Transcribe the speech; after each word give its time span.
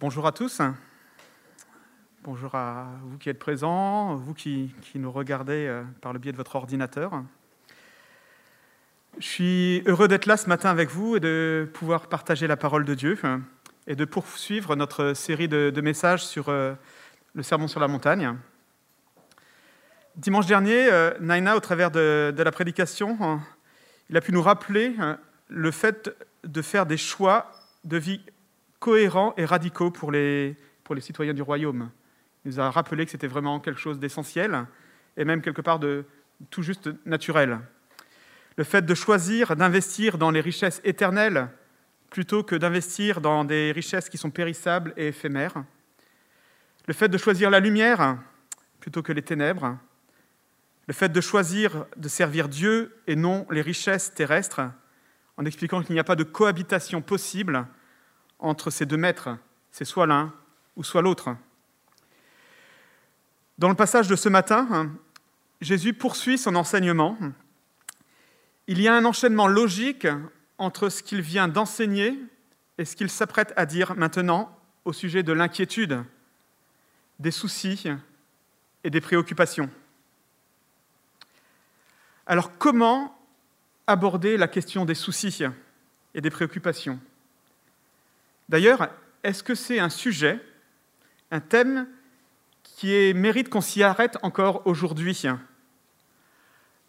Bonjour 0.00 0.28
à 0.28 0.30
tous. 0.32 0.62
Bonjour 2.22 2.54
à 2.54 2.86
vous 3.02 3.18
qui 3.18 3.30
êtes 3.30 3.38
présents, 3.40 4.14
vous 4.14 4.32
qui, 4.32 4.72
nous 4.94 5.10
regardez 5.10 5.66
euh, 5.66 5.82
par 6.00 6.12
le 6.12 6.20
biais 6.20 6.30
de 6.30 6.36
votre 6.36 6.54
ordinateur. 6.54 7.24
Je 9.18 9.26
suis 9.26 9.82
heureux 9.86 10.06
d'être 10.06 10.26
là 10.26 10.36
ce 10.36 10.48
matin 10.48 10.70
avec 10.70 10.88
vous 10.88 11.16
et 11.16 11.20
de 11.20 11.68
pouvoir 11.74 12.06
partager 12.06 12.46
la 12.46 12.56
parole 12.56 12.84
de 12.84 12.94
Dieu 12.94 13.18
euh, 13.24 13.38
et 13.88 13.96
de 13.96 14.04
poursuivre 14.04 14.76
notre 14.76 15.14
série 15.14 15.48
de, 15.48 15.70
de 15.74 15.80
messages 15.80 16.24
sur 16.24 16.48
euh, 16.48 16.74
le 17.34 17.42
Sermon 17.42 17.66
sur 17.66 17.80
la 17.80 17.88
montagne. 17.88 18.36
Dimanche 20.14 20.46
dernier, 20.46 20.88
Naina, 21.18 21.56
au 21.56 21.60
travers 21.60 21.90
de, 21.90 22.32
de 22.36 22.42
la 22.44 22.52
prédication, 22.52 23.40
il 24.10 24.16
a 24.16 24.20
pu 24.20 24.30
nous 24.30 24.42
rappeler 24.42 24.94
le 25.48 25.70
fait 25.72 26.16
de 26.44 26.62
faire 26.62 26.86
des 26.86 26.96
choix 26.96 27.50
de 27.84 27.96
vie 27.96 28.20
cohérents 28.78 29.34
et 29.36 29.44
radicaux 29.44 29.90
pour 29.90 30.12
les, 30.12 30.56
pour 30.84 30.96
citoyens 31.02 31.34
du 31.34 31.42
royaume. 31.42 31.90
Il 32.44 32.52
nous 32.52 32.60
a 32.60 32.70
rappelé 32.70 33.04
que 33.04 33.10
c'était 33.10 33.26
vraiment 33.26 33.60
quelque 33.60 33.80
chose 33.80 33.98
d'essentiel 33.98 34.66
et 35.16 35.24
même 35.24 35.42
quelque 35.42 35.60
part 35.60 35.78
de 35.78 36.04
tout 36.50 36.62
juste 36.62 36.90
naturel. 37.04 37.58
Le 38.56 38.64
fait 38.64 38.82
de 38.82 38.94
choisir 38.94 39.56
d'investir 39.56 40.18
dans 40.18 40.30
les 40.30 40.40
richesses 40.40 40.80
éternelles 40.84 41.48
plutôt 42.10 42.42
que 42.42 42.56
d'investir 42.56 43.20
dans 43.20 43.44
des 43.44 43.72
richesses 43.72 44.08
qui 44.08 44.18
sont 44.18 44.30
périssables 44.30 44.94
et 44.96 45.08
éphémères. 45.08 45.64
Le 46.86 46.94
fait 46.94 47.08
de 47.08 47.18
choisir 47.18 47.50
la 47.50 47.60
lumière 47.60 48.18
plutôt 48.80 49.02
que 49.02 49.12
les 49.12 49.22
ténèbres. 49.22 49.76
Le 50.86 50.94
fait 50.94 51.10
de 51.10 51.20
choisir 51.20 51.84
de 51.96 52.08
servir 52.08 52.48
Dieu 52.48 52.96
et 53.06 53.14
non 53.14 53.46
les 53.50 53.60
richesses 53.60 54.14
terrestres, 54.14 54.62
en 55.36 55.44
expliquant 55.44 55.82
qu'il 55.82 55.92
n'y 55.92 56.00
a 56.00 56.04
pas 56.04 56.16
de 56.16 56.24
cohabitation 56.24 57.02
possible 57.02 57.66
entre 58.38 58.70
ces 58.70 58.86
deux 58.86 58.96
maîtres, 58.96 59.30
c'est 59.70 59.84
soit 59.84 60.06
l'un 60.06 60.32
ou 60.76 60.84
soit 60.84 61.02
l'autre. 61.02 61.36
Dans 63.58 63.68
le 63.68 63.74
passage 63.74 64.08
de 64.08 64.16
ce 64.16 64.28
matin, 64.28 64.90
Jésus 65.60 65.92
poursuit 65.92 66.38
son 66.38 66.54
enseignement. 66.54 67.18
Il 68.68 68.80
y 68.80 68.86
a 68.86 68.94
un 68.94 69.04
enchaînement 69.04 69.48
logique 69.48 70.06
entre 70.58 70.88
ce 70.88 71.02
qu'il 71.02 71.20
vient 71.20 71.48
d'enseigner 71.48 72.18
et 72.78 72.84
ce 72.84 72.94
qu'il 72.94 73.10
s'apprête 73.10 73.52
à 73.56 73.66
dire 73.66 73.96
maintenant 73.96 74.56
au 74.84 74.92
sujet 74.92 75.22
de 75.22 75.32
l'inquiétude, 75.32 76.04
des 77.18 77.32
soucis 77.32 77.88
et 78.84 78.90
des 78.90 79.00
préoccupations. 79.00 79.68
Alors 82.26 82.56
comment 82.58 83.18
aborder 83.86 84.36
la 84.36 84.48
question 84.48 84.84
des 84.84 84.94
soucis 84.94 85.42
et 86.14 86.20
des 86.20 86.30
préoccupations? 86.30 87.00
D'ailleurs, 88.48 88.88
est-ce 89.22 89.42
que 89.42 89.54
c'est 89.54 89.78
un 89.78 89.90
sujet, 89.90 90.40
un 91.30 91.40
thème 91.40 91.86
qui 92.62 93.12
mérite 93.14 93.48
qu'on 93.48 93.60
s'y 93.60 93.82
arrête 93.82 94.16
encore 94.22 94.66
aujourd'hui? 94.66 95.22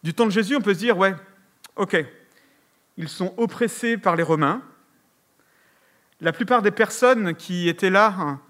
Du 0.02 0.14
temps 0.14 0.26
de 0.26 0.30
Jésus, 0.30 0.56
on 0.56 0.60
peut 0.60 0.72
se 0.72 0.78
dire, 0.78 0.96
ouais, 0.96 1.14
ok, 1.76 2.04
ils 2.96 3.08
sont 3.08 3.34
oppressés 3.36 3.98
par 3.98 4.16
les 4.16 4.22
Romains. 4.22 4.62
La 6.20 6.32
plupart 6.32 6.62
des 6.62 6.70
personnes 6.70 7.34
qui 7.34 7.68
étaient 7.68 7.90
là 7.90 8.14
hein, 8.18 8.40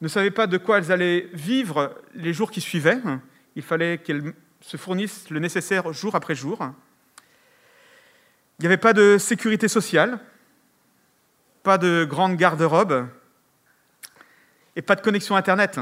ne 0.00 0.08
savaient 0.08 0.30
pas 0.30 0.46
de 0.46 0.58
quoi 0.58 0.78
elles 0.78 0.92
allaient 0.92 1.28
vivre 1.32 1.96
les 2.14 2.32
jours 2.32 2.50
qui 2.50 2.60
suivaient. 2.60 3.00
Il 3.56 3.62
fallait 3.62 3.98
qu'elles 3.98 4.32
se 4.60 4.76
fournissent 4.76 5.30
le 5.30 5.40
nécessaire 5.40 5.92
jour 5.92 6.14
après 6.14 6.34
jour. 6.34 6.58
Il 8.58 8.62
n'y 8.62 8.66
avait 8.66 8.76
pas 8.76 8.92
de 8.92 9.16
sécurité 9.18 9.68
sociale 9.68 10.20
pas 11.62 11.78
de 11.78 12.06
grande 12.08 12.36
garde-robe 12.36 13.08
et 14.76 14.82
pas 14.82 14.96
de 14.96 15.00
connexion 15.00 15.36
Internet. 15.36 15.80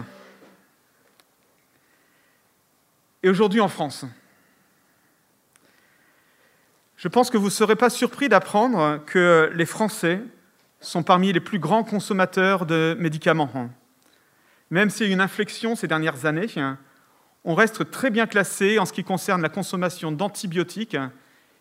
Et 3.22 3.28
aujourd'hui 3.28 3.60
en 3.60 3.68
France, 3.68 4.04
je 6.96 7.08
pense 7.08 7.30
que 7.30 7.36
vous 7.36 7.46
ne 7.46 7.50
serez 7.50 7.76
pas 7.76 7.90
surpris 7.90 8.28
d'apprendre 8.28 9.00
que 9.06 9.50
les 9.54 9.66
Français 9.66 10.20
sont 10.80 11.02
parmi 11.02 11.32
les 11.32 11.40
plus 11.40 11.58
grands 11.58 11.84
consommateurs 11.84 12.66
de 12.66 12.96
médicaments. 12.98 13.70
Même 14.70 14.90
s'il 14.90 15.06
y 15.06 15.08
a 15.08 15.10
eu 15.10 15.14
une 15.14 15.20
inflexion 15.20 15.76
ces 15.76 15.88
dernières 15.88 16.26
années, 16.26 16.46
on 17.44 17.54
reste 17.54 17.90
très 17.90 18.10
bien 18.10 18.26
classé 18.26 18.78
en 18.78 18.84
ce 18.84 18.92
qui 18.92 19.04
concerne 19.04 19.42
la 19.42 19.48
consommation 19.48 20.12
d'antibiotiques 20.12 20.96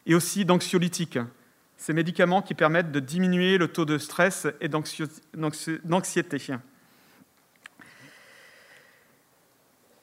et 0.06 0.16
aussi 0.16 0.46
d'anxiolytiques 0.46 1.20
ces 1.78 1.94
médicaments 1.94 2.42
qui 2.42 2.56
permettent 2.56 2.92
de 2.92 3.00
diminuer 3.00 3.58
le 3.58 3.68
taux 3.68 3.86
de 3.86 3.98
stress 3.98 4.48
et 4.62 4.68
d'anxiété. 4.68 6.38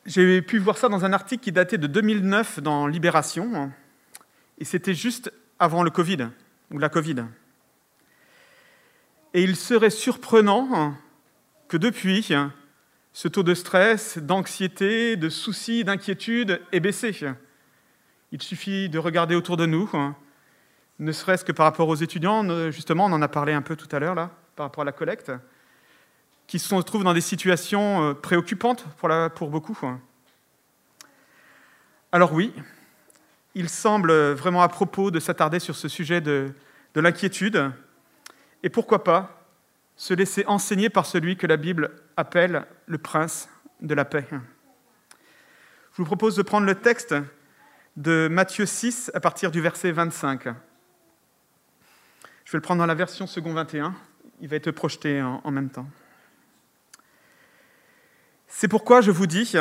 J'ai 0.07 0.43
pu 0.43 0.59
voir 0.59 0.79
ça 0.79 0.89
dans 0.89 1.05
un 1.05 1.13
article 1.13 1.43
qui 1.43 1.53
datait 1.53 1.79
de 1.79 1.87
2009 1.87 2.61
dans 2.61 2.87
Libération, 2.87 3.73
et 4.59 4.65
c'était 4.65 4.95
juste 4.95 5.33
avant 5.59 5.83
le 5.83 5.91
Covid, 5.91 6.29
ou 6.71 6.79
la 6.79 6.89
Covid. 6.89 7.25
Et 9.33 9.43
il 9.43 9.57
serait 9.57 9.91
surprenant 9.91 10.95
que 11.69 11.77
depuis, 11.77 12.33
ce 13.13 13.29
taux 13.29 13.43
de 13.43 13.55
stress, 13.55 14.19
d'anxiété, 14.19 15.17
de 15.17 15.29
soucis, 15.29 15.83
d'inquiétude 15.83 16.61
ait 16.71 16.81
baissé. 16.81 17.13
Il 18.31 18.43
suffit 18.43 18.89
de 18.89 18.99
regarder 18.99 19.35
autour 19.35 19.57
de 19.57 19.67
nous 19.67 19.91
ne 20.99 21.13
serait-ce 21.13 21.45
que 21.45 21.53
par 21.53 21.67
rapport 21.67 21.89
aux 21.89 21.97
étudiants, 21.97 22.71
justement, 22.71 23.07
on 23.07 23.13
en 23.13 23.23
a 23.23 23.29
parlé 23.29 23.53
un 23.53 23.63
peu 23.63 23.77
tout 23.77 23.89
à 23.95 23.99
l'heure, 23.99 24.15
là, 24.15 24.31
par 24.57 24.67
rapport 24.67 24.83
à 24.83 24.85
la 24.85 24.93
collecte, 24.93 25.33
qui 26.47 26.59
se 26.59 26.75
trouvent 26.83 27.05
dans 27.05 27.15
des 27.15 27.21
situations 27.21 28.11
euh, 28.11 28.15
préoccupantes 28.15 28.85
pour, 29.35 29.49
beaucoup. 29.49 29.79
Alors 32.13 32.33
oui, 32.33 32.53
il 33.55 33.69
semble 33.69 34.13
vraiment 34.33 34.63
à 34.63 34.69
propos 34.69 35.11
de 35.11 35.21
s'attarder 35.21 35.59
sur 35.59 35.75
ce 35.75 35.89
sujet 35.89 36.21
de, 36.21 36.53
de 36.95 37.01
l'inquiétude, 37.01 37.73
et 38.63 38.69
pourquoi 38.69 39.05
pas 39.05 39.47
se 39.97 40.15
laisser 40.15 40.45
enseigner 40.47 40.91
par 40.91 41.07
celui 41.07 41.37
que 41.37 41.47
la 41.47 41.57
Bible 41.57 41.91
appelle 42.17 42.67
le 42.87 42.99
prince 42.99 43.49
de 43.81 43.95
la 43.95 44.05
paix. 44.05 44.27
Je 44.31 45.99
vous 45.99 46.05
propose 46.05 46.37
de 46.37 46.43
prendre 46.43 46.67
le 46.67 46.75
texte 46.75 47.15
de 47.97 48.29
Matthieu 48.29 48.67
6 48.67 49.13
à 49.15 49.21
partir 49.21 49.51
du 49.51 49.61
verset 49.61 49.93
25. 49.93 50.49
Je 52.45 52.53
vais 52.53 52.59
le 52.59 52.63
prendre 52.63 52.81
dans 52.81 52.87
la 52.87 52.95
version 52.95 53.27
second 53.27 53.53
21. 53.53 53.95
Il 54.41 54.49
va 54.49 54.57
être 54.57 54.71
projeté 54.71 55.23
en, 55.23 55.51
même 55.51 55.71
temps. 55.71 55.89
C'est 58.49 58.69
pourquoi 58.69 59.01
je 59.01 59.11
vous 59.11 59.27
dis, 59.27 59.55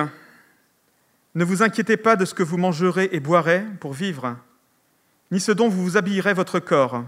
ne 1.36 1.44
vous 1.46 1.64
inquiétez 1.64 1.98
pas 1.98 2.16
de 2.16 2.26
ce 2.26 2.34
que 2.34 2.44
vous 2.44 2.58
mangerez 2.58 3.10
et 3.12 3.20
boirez 3.20 3.64
pour 3.80 3.94
vivre, 3.94 4.38
ni 5.32 5.40
ce 5.40 5.52
dont 5.52 5.70
vous 5.70 5.84
vous 5.84 5.98
habillerez 5.98 6.34
votre 6.34 6.60
corps. 6.60 7.04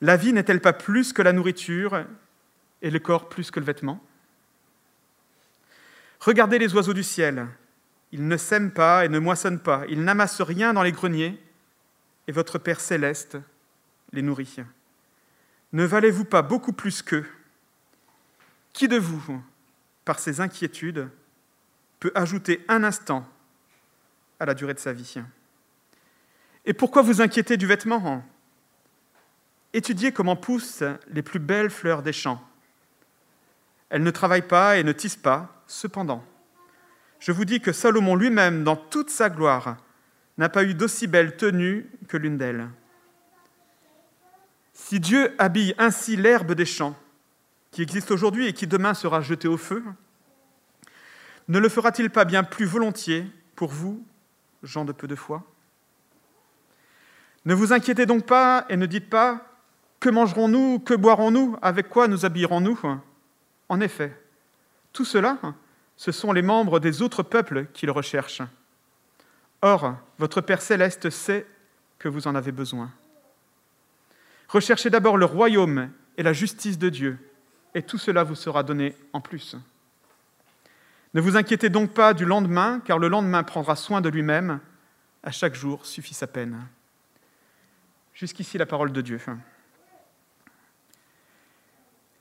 La 0.00 0.16
vie 0.16 0.32
n'est-elle 0.32 0.60
pas 0.60 0.72
plus 0.72 1.12
que 1.12 1.22
la 1.22 1.32
nourriture 1.32 2.04
et 2.82 2.90
le 2.90 2.98
corps 2.98 3.28
plus 3.28 3.50
que 3.50 3.58
le 3.58 3.66
vêtement? 3.66 4.00
Regardez 6.20 6.58
les 6.58 6.74
oiseaux 6.74 6.94
du 6.94 7.02
ciel. 7.02 7.46
Ils 8.12 8.26
ne 8.26 8.36
sèment 8.36 8.70
pas 8.70 9.04
et 9.04 9.08
ne 9.08 9.18
moissonnent 9.18 9.60
pas. 9.60 9.84
Ils 9.88 10.04
n'amassent 10.04 10.40
rien 10.42 10.72
dans 10.72 10.82
les 10.82 10.92
greniers. 10.92 11.38
Et 12.28 12.32
votre 12.32 12.58
Père 12.58 12.80
céleste 12.80 13.38
les 14.12 14.22
nourrit. 14.22 14.56
Ne 15.72 15.84
valez-vous 15.84 16.24
pas 16.24 16.42
beaucoup 16.42 16.72
plus 16.72 17.02
qu'eux 17.02 17.26
Qui 18.72 18.88
de 18.88 18.96
vous, 18.96 19.42
par 20.04 20.18
ses 20.18 20.40
inquiétudes, 20.40 21.08
peut 21.98 22.12
ajouter 22.14 22.64
un 22.68 22.84
instant 22.84 23.26
à 24.38 24.46
la 24.46 24.54
durée 24.54 24.74
de 24.74 24.78
sa 24.78 24.92
vie? 24.92 25.16
Et 26.64 26.72
pourquoi 26.72 27.02
vous 27.02 27.20
inquiétez 27.20 27.56
du 27.56 27.66
vêtement? 27.66 28.24
Étudiez 29.72 30.12
comment 30.12 30.36
poussent 30.36 30.84
les 31.08 31.22
plus 31.22 31.38
belles 31.38 31.70
fleurs 31.70 32.02
des 32.02 32.12
champs. 32.12 32.42
Elles 33.88 34.02
ne 34.02 34.10
travaillent 34.10 34.42
pas 34.42 34.78
et 34.78 34.84
ne 34.84 34.92
tissent 34.92 35.16
pas, 35.16 35.62
cependant. 35.66 36.24
Je 37.18 37.32
vous 37.32 37.44
dis 37.44 37.60
que 37.60 37.72
Salomon 37.72 38.16
lui-même, 38.16 38.64
dans 38.64 38.76
toute 38.76 39.10
sa 39.10 39.30
gloire, 39.30 39.76
n'a 40.38 40.48
pas 40.48 40.64
eu 40.64 40.74
d'aussi 40.74 41.06
belle 41.06 41.36
tenue 41.36 41.88
que 42.08 42.16
l'une 42.16 42.36
d'elles. 42.36 42.68
Si 44.78 45.00
Dieu 45.00 45.34
habille 45.38 45.74
ainsi 45.78 46.16
l'herbe 46.16 46.52
des 46.52 46.66
champs, 46.66 46.94
qui 47.70 47.80
existe 47.80 48.10
aujourd'hui 48.10 48.46
et 48.46 48.52
qui 48.52 48.66
demain 48.66 48.92
sera 48.92 49.22
jetée 49.22 49.48
au 49.48 49.56
feu, 49.56 49.82
ne 51.48 51.58
le 51.58 51.68
fera-t-il 51.70 52.10
pas 52.10 52.26
bien 52.26 52.44
plus 52.44 52.66
volontiers 52.66 53.26
pour 53.56 53.70
vous, 53.70 54.04
gens 54.62 54.84
de 54.84 54.92
peu 54.92 55.08
de 55.08 55.16
foi? 55.16 55.42
Ne 57.46 57.54
vous 57.54 57.72
inquiétez 57.72 58.04
donc 58.04 58.26
pas 58.26 58.66
et 58.68 58.76
ne 58.76 58.84
dites 58.84 59.08
pas 59.08 59.46
que 59.98 60.10
mangerons-nous, 60.10 60.78
que 60.80 60.94
boirons-nous, 60.94 61.56
avec 61.62 61.88
quoi 61.88 62.06
nous 62.06 62.26
habillerons-nous? 62.26 62.78
En 63.70 63.80
effet, 63.80 64.14
tout 64.92 65.06
cela, 65.06 65.38
ce 65.96 66.12
sont 66.12 66.32
les 66.32 66.42
membres 66.42 66.80
des 66.80 67.00
autres 67.00 67.22
peuples 67.22 67.66
qui 67.72 67.86
le 67.86 67.92
recherchent. 67.92 68.42
Or, 69.62 69.94
votre 70.18 70.42
Père 70.42 70.60
céleste 70.60 71.08
sait 71.08 71.46
que 71.98 72.08
vous 72.08 72.28
en 72.28 72.34
avez 72.34 72.52
besoin. 72.52 72.92
Recherchez 74.48 74.90
d'abord 74.90 75.16
le 75.16 75.24
royaume 75.24 75.90
et 76.16 76.22
la 76.22 76.32
justice 76.32 76.78
de 76.78 76.88
Dieu, 76.88 77.18
et 77.74 77.82
tout 77.82 77.98
cela 77.98 78.22
vous 78.22 78.34
sera 78.34 78.62
donné 78.62 78.94
en 79.12 79.20
plus. 79.20 79.56
Ne 81.14 81.20
vous 81.20 81.36
inquiétez 81.36 81.68
donc 81.68 81.94
pas 81.94 82.14
du 82.14 82.24
lendemain, 82.24 82.80
car 82.84 82.98
le 82.98 83.08
lendemain 83.08 83.42
prendra 83.42 83.74
soin 83.74 84.00
de 84.00 84.08
lui-même. 84.08 84.60
À 85.22 85.30
chaque 85.30 85.54
jour 85.54 85.84
suffit 85.84 86.14
sa 86.14 86.26
peine. 86.26 86.56
Jusqu'ici 88.14 88.58
la 88.58 88.66
parole 88.66 88.92
de 88.92 89.00
Dieu. 89.00 89.20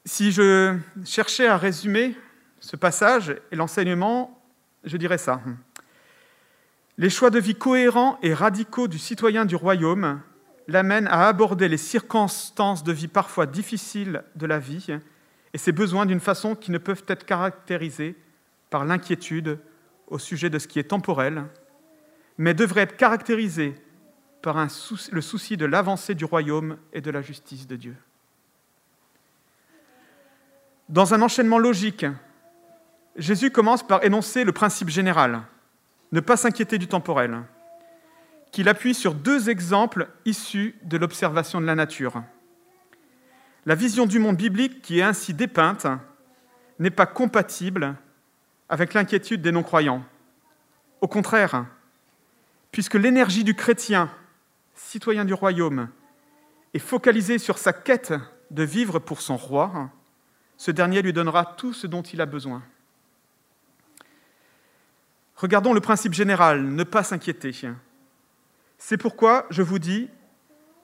Si 0.05 0.31
je 0.31 0.77
cherchais 1.03 1.47
à 1.47 1.57
résumer 1.57 2.15
ce 2.59 2.75
passage 2.75 3.35
et 3.51 3.55
l'enseignement, 3.55 4.41
je 4.83 4.97
dirais 4.97 5.17
ça. 5.17 5.41
Les 6.97 7.09
choix 7.09 7.29
de 7.29 7.39
vie 7.39 7.55
cohérents 7.55 8.17
et 8.21 8.33
radicaux 8.33 8.87
du 8.87 8.97
citoyen 8.97 9.45
du 9.45 9.55
royaume 9.55 10.21
l'amènent 10.67 11.07
à 11.07 11.27
aborder 11.27 11.67
les 11.67 11.77
circonstances 11.77 12.83
de 12.83 12.91
vie 12.91 13.07
parfois 13.07 13.45
difficiles 13.45 14.23
de 14.35 14.45
la 14.45 14.59
vie 14.59 14.87
et 15.53 15.57
ses 15.57 15.71
besoins 15.71 16.05
d'une 16.05 16.19
façon 16.19 16.55
qui 16.55 16.71
ne 16.71 16.77
peuvent 16.77 17.05
être 17.07 17.25
caractérisées 17.25 18.15
par 18.69 18.85
l'inquiétude 18.85 19.59
au 20.07 20.19
sujet 20.19 20.49
de 20.49 20.59
ce 20.59 20.67
qui 20.67 20.79
est 20.79 20.89
temporel, 20.89 21.45
mais 22.37 22.53
devraient 22.53 22.81
être 22.81 22.97
caractérisées 22.97 23.75
par 24.41 24.57
le 25.11 25.21
souci 25.21 25.57
de 25.57 25.65
l'avancée 25.65 26.13
du 26.13 26.25
royaume 26.25 26.77
et 26.93 27.01
de 27.01 27.09
la 27.09 27.21
justice 27.21 27.67
de 27.67 27.75
Dieu. 27.75 27.95
Dans 30.89 31.13
un 31.15 31.21
enchaînement 31.21 31.57
logique, 31.57 32.05
Jésus 33.15 33.49
commence 33.49 33.85
par 33.85 34.03
énoncer 34.03 34.43
le 34.43 34.51
principe 34.51 34.89
général, 34.89 35.41
ne 36.11 36.19
pas 36.19 36.37
s'inquiéter 36.37 36.77
du 36.77 36.87
temporel, 36.87 37.41
qu'il 38.55 38.69
appuie 38.69 38.93
sur 38.93 39.15
deux 39.15 39.49
exemples 39.49 40.07
issus 40.23 40.75
de 40.83 40.95
l'observation 40.95 41.59
de 41.59 41.65
la 41.65 41.75
nature. 41.75 42.23
La 43.65 43.75
vision 43.75 44.05
du 44.05 44.17
monde 44.17 44.37
biblique 44.37 44.81
qui 44.81 44.99
est 44.99 45.03
ainsi 45.03 45.33
dépeinte 45.33 45.87
n'est 46.79 46.89
pas 46.89 47.05
compatible 47.05 47.95
avec 48.69 48.93
l'inquiétude 48.93 49.41
des 49.41 49.51
non-croyants. 49.51 50.05
Au 51.01 51.09
contraire, 51.09 51.65
puisque 52.71 52.93
l'énergie 52.93 53.43
du 53.43 53.55
chrétien, 53.55 54.09
citoyen 54.73 55.25
du 55.25 55.33
royaume, 55.33 55.89
est 56.73 56.79
focalisée 56.79 57.39
sur 57.39 57.57
sa 57.57 57.73
quête 57.73 58.13
de 58.51 58.63
vivre 58.63 58.99
pour 58.99 59.19
son 59.19 59.35
roi, 59.35 59.89
ce 60.55 60.71
dernier 60.71 61.01
lui 61.01 61.11
donnera 61.11 61.43
tout 61.57 61.73
ce 61.73 61.87
dont 61.87 62.03
il 62.03 62.21
a 62.21 62.25
besoin. 62.25 62.63
Regardons 65.35 65.73
le 65.73 65.81
principe 65.81 66.13
général, 66.13 66.63
ne 66.63 66.83
pas 66.85 67.03
s'inquiéter. 67.03 67.51
C'est 68.77 68.97
pourquoi 68.97 69.47
je 69.49 69.61
vous 69.61 69.79
dis, 69.79 70.09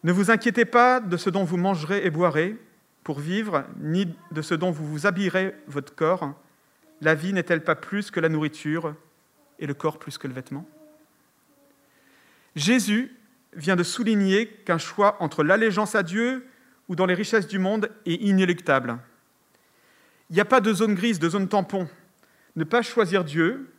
ne 0.03 0.11
vous 0.11 0.31
inquiétez 0.31 0.65
pas 0.65 0.99
de 0.99 1.17
ce 1.17 1.29
dont 1.29 1.43
vous 1.43 1.57
mangerez 1.57 2.05
et 2.05 2.09
boirez 2.09 2.57
pour 3.03 3.19
vivre, 3.19 3.65
ni 3.79 4.13
de 4.31 4.41
ce 4.41 4.53
dont 4.55 4.71
vous 4.71 4.85
vous 4.85 5.05
habillerez 5.05 5.55
votre 5.67 5.95
corps. 5.95 6.33
La 7.01 7.15
vie 7.15 7.33
n'est-elle 7.33 7.63
pas 7.63 7.75
plus 7.75 8.11
que 8.11 8.19
la 8.19 8.29
nourriture 8.29 8.95
et 9.59 9.67
le 9.67 9.73
corps 9.73 9.99
plus 9.99 10.17
que 10.17 10.27
le 10.27 10.33
vêtement? 10.33 10.67
Jésus 12.55 13.15
vient 13.53 13.75
de 13.75 13.83
souligner 13.83 14.47
qu'un 14.47 14.77
choix 14.77 15.17
entre 15.21 15.43
l'allégeance 15.43 15.95
à 15.95 16.03
Dieu 16.03 16.47
ou 16.87 16.95
dans 16.95 17.05
les 17.05 17.13
richesses 17.13 17.47
du 17.47 17.59
monde 17.59 17.89
est 18.05 18.15
inéluctable. 18.15 18.97
Il 20.29 20.33
n'y 20.35 20.41
a 20.41 20.45
pas 20.45 20.61
de 20.61 20.73
zone 20.73 20.95
grise, 20.95 21.19
de 21.19 21.29
zone 21.29 21.47
tampon. 21.47 21.87
Ne 22.55 22.63
pas 22.63 22.81
choisir 22.81 23.23
Dieu, 23.23 23.73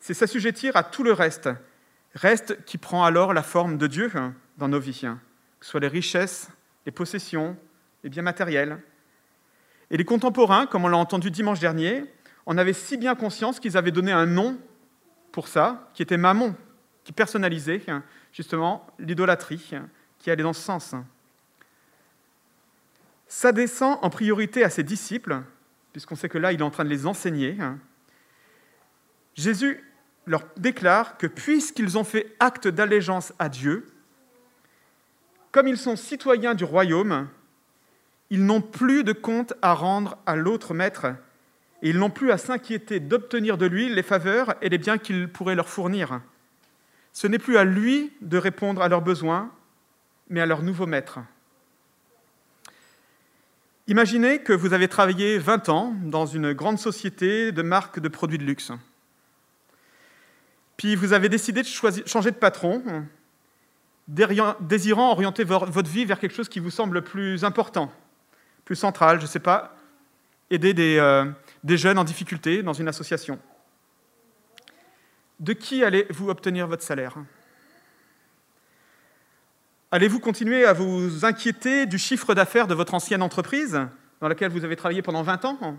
c'est 0.00 0.14
s'assujettir 0.14 0.76
à 0.76 0.84
tout 0.84 1.02
le 1.02 1.12
reste, 1.12 1.48
reste 2.16 2.64
qui 2.64 2.78
prend 2.78 3.04
alors 3.04 3.32
la 3.32 3.42
forme 3.42 3.78
de 3.78 3.86
Dieu 3.86 4.10
hein, 4.14 4.34
dans 4.58 4.68
nos 4.68 4.80
vies, 4.80 5.02
hein, 5.04 5.20
que 5.60 5.66
ce 5.66 5.70
soit 5.72 5.80
les 5.80 5.88
richesses, 5.88 6.48
les 6.84 6.92
possessions, 6.92 7.56
les 8.02 8.10
biens 8.10 8.22
matériels. 8.22 8.78
Et 9.90 9.96
les 9.96 10.04
contemporains, 10.04 10.66
comme 10.66 10.84
on 10.84 10.88
l'a 10.88 10.96
entendu 10.96 11.30
dimanche 11.30 11.60
dernier, 11.60 12.04
en 12.46 12.58
avaient 12.58 12.72
si 12.72 12.96
bien 12.96 13.14
conscience 13.14 13.60
qu'ils 13.60 13.76
avaient 13.76 13.92
donné 13.92 14.12
un 14.12 14.26
nom 14.26 14.58
pour 15.30 15.48
ça, 15.48 15.90
qui 15.94 16.02
était 16.02 16.16
Mammon, 16.16 16.56
qui 17.04 17.12
personnalisait 17.12 17.82
hein, 17.88 18.02
justement 18.32 18.86
l'idolâtrie, 18.98 19.70
qui 20.18 20.30
allait 20.30 20.42
dans 20.42 20.52
ce 20.52 20.62
sens. 20.62 20.94
Ça 23.28 23.52
descend 23.52 23.98
en 24.02 24.10
priorité 24.10 24.64
à 24.64 24.70
ses 24.70 24.82
disciples, 24.82 25.42
puisqu'on 25.92 26.16
sait 26.16 26.28
que 26.28 26.38
là, 26.38 26.52
il 26.52 26.60
est 26.60 26.64
en 26.64 26.70
train 26.70 26.84
de 26.84 26.88
les 26.88 27.06
enseigner. 27.06 27.56
Jésus 29.34 29.85
leur 30.26 30.44
déclare 30.56 31.16
que 31.16 31.26
puisqu'ils 31.26 31.96
ont 31.96 32.04
fait 32.04 32.34
acte 32.40 32.68
d'allégeance 32.68 33.32
à 33.38 33.48
Dieu, 33.48 33.86
comme 35.52 35.68
ils 35.68 35.78
sont 35.78 35.96
citoyens 35.96 36.54
du 36.54 36.64
royaume, 36.64 37.28
ils 38.30 38.44
n'ont 38.44 38.60
plus 38.60 39.04
de 39.04 39.12
compte 39.12 39.54
à 39.62 39.72
rendre 39.72 40.18
à 40.26 40.36
l'autre 40.36 40.74
maître, 40.74 41.06
et 41.82 41.90
ils 41.90 41.98
n'ont 41.98 42.10
plus 42.10 42.32
à 42.32 42.38
s'inquiéter 42.38 43.00
d'obtenir 43.00 43.56
de 43.56 43.66
lui 43.66 43.88
les 43.88 44.02
faveurs 44.02 44.54
et 44.60 44.68
les 44.68 44.78
biens 44.78 44.98
qu'il 44.98 45.28
pourrait 45.28 45.54
leur 45.54 45.68
fournir. 45.68 46.20
Ce 47.12 47.26
n'est 47.26 47.38
plus 47.38 47.56
à 47.56 47.64
lui 47.64 48.12
de 48.20 48.36
répondre 48.36 48.82
à 48.82 48.88
leurs 48.88 49.02
besoins, 49.02 49.50
mais 50.28 50.40
à 50.40 50.46
leur 50.46 50.62
nouveau 50.62 50.86
maître. 50.86 51.20
Imaginez 53.86 54.40
que 54.40 54.52
vous 54.52 54.72
avez 54.72 54.88
travaillé 54.88 55.38
20 55.38 55.68
ans 55.68 55.94
dans 56.02 56.26
une 56.26 56.52
grande 56.52 56.78
société 56.78 57.52
de 57.52 57.62
marques 57.62 58.00
de 58.00 58.08
produits 58.08 58.38
de 58.38 58.44
luxe. 58.44 58.72
Puis 60.76 60.94
vous 60.94 61.12
avez 61.12 61.28
décidé 61.28 61.62
de 61.62 61.66
changer 62.06 62.30
de 62.30 62.36
patron, 62.36 62.82
désirant 64.08 65.10
orienter 65.10 65.44
votre 65.44 65.90
vie 65.90 66.04
vers 66.04 66.18
quelque 66.18 66.34
chose 66.34 66.48
qui 66.48 66.60
vous 66.60 66.70
semble 66.70 67.02
plus 67.02 67.44
important, 67.44 67.90
plus 68.64 68.76
central, 68.76 69.18
je 69.18 69.24
ne 69.24 69.28
sais 69.28 69.40
pas, 69.40 69.74
aider 70.50 70.74
des, 70.74 70.98
euh, 70.98 71.24
des 71.64 71.76
jeunes 71.76 71.98
en 71.98 72.04
difficulté 72.04 72.62
dans 72.62 72.72
une 72.72 72.88
association. 72.88 73.38
De 75.40 75.52
qui 75.52 75.82
allez-vous 75.84 76.30
obtenir 76.30 76.66
votre 76.66 76.82
salaire? 76.82 77.14
Allez-vous 79.90 80.20
continuer 80.20 80.64
à 80.64 80.72
vous 80.72 81.24
inquiéter 81.24 81.86
du 81.86 81.98
chiffre 81.98 82.34
d'affaires 82.34 82.66
de 82.66 82.74
votre 82.74 82.94
ancienne 82.94 83.22
entreprise 83.22 83.80
dans 84.20 84.28
laquelle 84.28 84.50
vous 84.50 84.64
avez 84.64 84.76
travaillé 84.76 85.02
pendant 85.02 85.22
20 85.22 85.44
ans? 85.44 85.78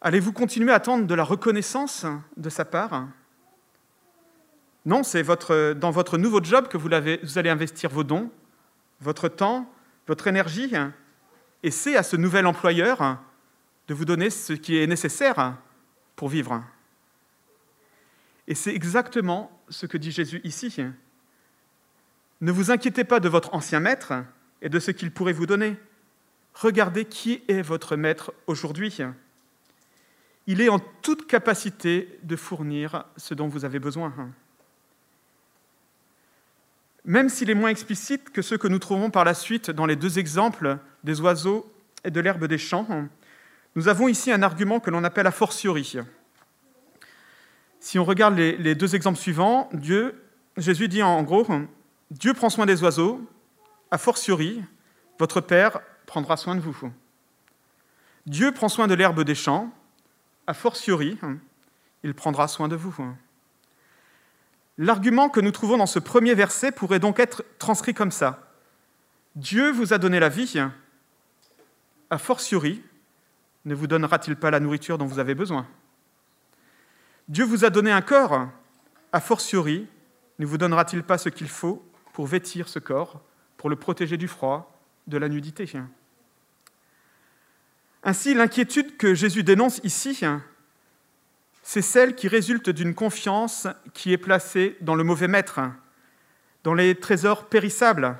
Allez-vous 0.00 0.32
continuer 0.32 0.70
à 0.70 0.76
attendre 0.76 1.06
de 1.06 1.14
la 1.14 1.24
reconnaissance 1.24 2.06
de 2.36 2.50
sa 2.50 2.64
part? 2.64 3.08
Non, 4.86 5.02
c'est 5.02 5.24
dans 5.24 5.90
votre 5.90 6.18
nouveau 6.18 6.42
job 6.42 6.68
que 6.68 6.76
vous, 6.76 6.92
allez 6.92 7.50
investir 7.50 7.90
vos 7.90 8.04
dons, 8.04 8.30
votre 9.00 9.28
temps, 9.28 9.70
votre 10.06 10.28
énergie, 10.28 10.72
et 11.64 11.70
c'est 11.72 11.96
à 11.96 12.04
ce 12.04 12.16
nouvel 12.16 12.46
employeur 12.46 13.18
de 13.88 13.94
vous 13.94 14.04
donner 14.04 14.30
ce 14.30 14.52
qui 14.52 14.78
est 14.78 14.86
nécessaire 14.86 15.56
pour 16.14 16.28
vivre. 16.28 16.62
Et 18.46 18.54
c'est 18.54 18.74
exactement 18.74 19.50
ce 19.68 19.86
que 19.86 19.98
dit 19.98 20.12
Jésus 20.12 20.40
ici. 20.44 20.80
Ne 22.40 22.52
vous 22.52 22.70
inquiétez 22.70 23.02
pas 23.02 23.18
de 23.18 23.28
votre 23.28 23.52
ancien 23.52 23.80
maître 23.80 24.14
et 24.62 24.68
de 24.68 24.78
ce 24.78 24.92
qu'il 24.92 25.10
pourrait 25.10 25.32
vous 25.32 25.46
donner. 25.46 25.76
Regardez 26.54 27.04
qui 27.04 27.42
est 27.48 27.62
votre 27.62 27.96
maître 27.96 28.32
aujourd'hui. 28.46 29.02
Il 30.50 30.62
est 30.62 30.70
en 30.70 30.78
toute 30.78 31.26
capacité 31.26 32.18
de 32.22 32.34
fournir 32.34 33.04
ce 33.18 33.34
dont 33.34 33.48
vous 33.48 33.66
avez 33.66 33.78
besoin. 33.78 34.14
Même 37.04 37.28
s'il 37.28 37.50
est 37.50 37.54
moins 37.54 37.68
explicite 37.68 38.30
que 38.30 38.40
ceux 38.40 38.56
que 38.56 38.66
nous 38.66 38.78
trouvons 38.78 39.10
par 39.10 39.26
la 39.26 39.34
suite 39.34 39.70
dans 39.70 39.84
les 39.84 39.94
deux 39.94 40.18
exemples 40.18 40.78
des 41.04 41.20
oiseaux 41.20 41.70
et 42.02 42.10
de 42.10 42.18
l'herbe 42.18 42.46
des 42.46 42.56
champs, 42.56 42.86
nous 43.76 43.88
avons 43.88 44.08
ici 44.08 44.32
un 44.32 44.42
argument 44.42 44.80
que 44.80 44.88
l'on 44.88 45.04
appelle 45.04 45.26
a 45.26 45.32
fortiori. 45.32 45.98
Si 47.78 47.98
on 47.98 48.04
regarde 48.04 48.38
les, 48.38 48.74
deux 48.74 48.94
exemples 48.94 49.18
suivants, 49.18 49.68
Dieu, 49.74 50.18
Jésus 50.56 50.88
dit 50.88 51.02
en 51.02 51.22
gros, 51.24 51.46
Dieu 52.10 52.32
prend 52.32 52.48
soin 52.48 52.64
des 52.64 52.82
oiseaux, 52.82 53.20
a 53.90 53.98
fortiori, 53.98 54.62
votre 55.18 55.42
Père 55.42 55.80
prendra 56.06 56.38
soin 56.38 56.54
de 56.54 56.60
vous. 56.62 56.90
Dieu 58.24 58.50
prend 58.52 58.70
soin 58.70 58.86
de 58.86 58.94
l'herbe 58.94 59.24
des 59.24 59.34
champs, 59.34 59.70
a 60.48 60.54
fortiori, 60.54 61.18
il 62.02 62.14
prendra 62.14 62.48
soin 62.48 62.68
de 62.68 62.74
vous. 62.74 62.96
L'argument 64.78 65.28
que 65.28 65.40
nous 65.40 65.50
trouvons 65.50 65.76
dans 65.76 65.86
ce 65.86 65.98
premier 65.98 66.34
verset 66.34 66.72
pourrait 66.72 67.00
donc 67.00 67.20
être 67.20 67.44
transcrit 67.58 67.92
comme 67.92 68.10
ça. 68.10 68.50
Dieu 69.36 69.70
vous 69.70 69.92
a 69.92 69.98
donné 69.98 70.18
la 70.18 70.30
vie, 70.30 70.58
a 72.08 72.18
fortiori, 72.18 72.82
ne 73.66 73.74
vous 73.74 73.86
donnera-t-il 73.86 74.36
pas 74.36 74.50
la 74.50 74.58
nourriture 74.58 74.96
dont 74.96 75.04
vous 75.04 75.18
avez 75.18 75.34
besoin? 75.34 75.66
Dieu 77.28 77.44
vous 77.44 77.66
a 77.66 77.70
donné 77.70 77.92
un 77.92 78.00
corps, 78.00 78.48
a 79.12 79.20
fortiori, 79.20 79.86
ne 80.38 80.46
vous 80.46 80.56
donnera-t-il 80.56 81.02
pas 81.02 81.18
ce 81.18 81.28
qu'il 81.28 81.48
faut 81.48 81.86
pour 82.14 82.26
vêtir 82.26 82.68
ce 82.68 82.78
corps, 82.78 83.20
pour 83.58 83.68
le 83.68 83.76
protéger 83.76 84.16
du 84.16 84.28
froid, 84.28 84.80
de 85.08 85.18
la 85.18 85.28
nudité? 85.28 85.70
Ainsi, 88.02 88.34
l'inquiétude 88.34 88.96
que 88.96 89.14
Jésus 89.14 89.42
dénonce 89.42 89.80
ici, 89.84 90.24
c'est 91.62 91.82
celle 91.82 92.14
qui 92.14 92.28
résulte 92.28 92.70
d'une 92.70 92.94
confiance 92.94 93.66
qui 93.92 94.12
est 94.12 94.18
placée 94.18 94.76
dans 94.80 94.94
le 94.94 95.04
mauvais 95.04 95.28
maître, 95.28 95.60
dans 96.64 96.74
les 96.74 96.94
trésors 96.94 97.48
périssables, 97.48 98.16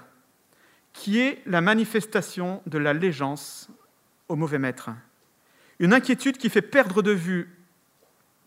qui 0.93 1.21
est 1.21 1.43
la 1.47 1.61
manifestation 1.61 2.63
de 2.67 2.79
l'allégeance 2.79 3.71
au 4.29 4.37
mauvais 4.37 4.59
maître. 4.59 4.91
Une 5.79 5.93
inquiétude 5.93 6.39
qui 6.39 6.51
fait 6.51 6.63
perdre 6.63 7.03
de 7.03 7.13
vue 7.13 7.57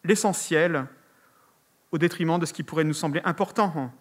l'essentiel 0.04 0.86
au 1.92 1.98
détriment 1.98 2.40
de 2.40 2.46
ce 2.46 2.54
qui 2.54 2.64
pourrait 2.64 2.84
nous 2.84 2.94
sembler 2.94 3.22
important. 3.24 3.92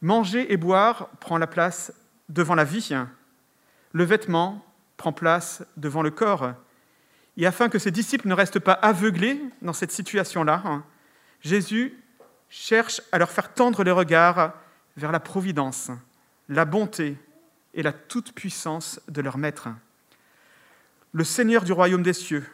Manger 0.00 0.52
et 0.52 0.56
boire 0.56 1.08
prend 1.20 1.38
la 1.38 1.46
place 1.46 1.92
devant 2.28 2.54
la 2.54 2.64
vie. 2.64 2.94
Le 3.92 4.04
vêtement 4.04 4.64
prend 5.02 5.12
place 5.12 5.64
devant 5.76 6.02
le 6.02 6.12
corps. 6.12 6.52
Et 7.36 7.44
afin 7.44 7.68
que 7.68 7.80
ses 7.80 7.90
disciples 7.90 8.28
ne 8.28 8.34
restent 8.34 8.60
pas 8.60 8.74
aveuglés 8.74 9.42
dans 9.60 9.72
cette 9.72 9.90
situation-là, 9.90 10.62
Jésus 11.40 11.98
cherche 12.48 13.02
à 13.10 13.18
leur 13.18 13.32
faire 13.32 13.52
tendre 13.52 13.82
les 13.82 13.90
regards 13.90 14.52
vers 14.96 15.10
la 15.10 15.18
providence, 15.18 15.90
la 16.48 16.64
bonté 16.64 17.16
et 17.74 17.82
la 17.82 17.92
toute-puissance 17.92 19.00
de 19.08 19.20
leur 19.20 19.38
Maître, 19.38 19.70
le 21.12 21.24
Seigneur 21.24 21.64
du 21.64 21.72
royaume 21.72 22.04
des 22.04 22.12
cieux, 22.12 22.46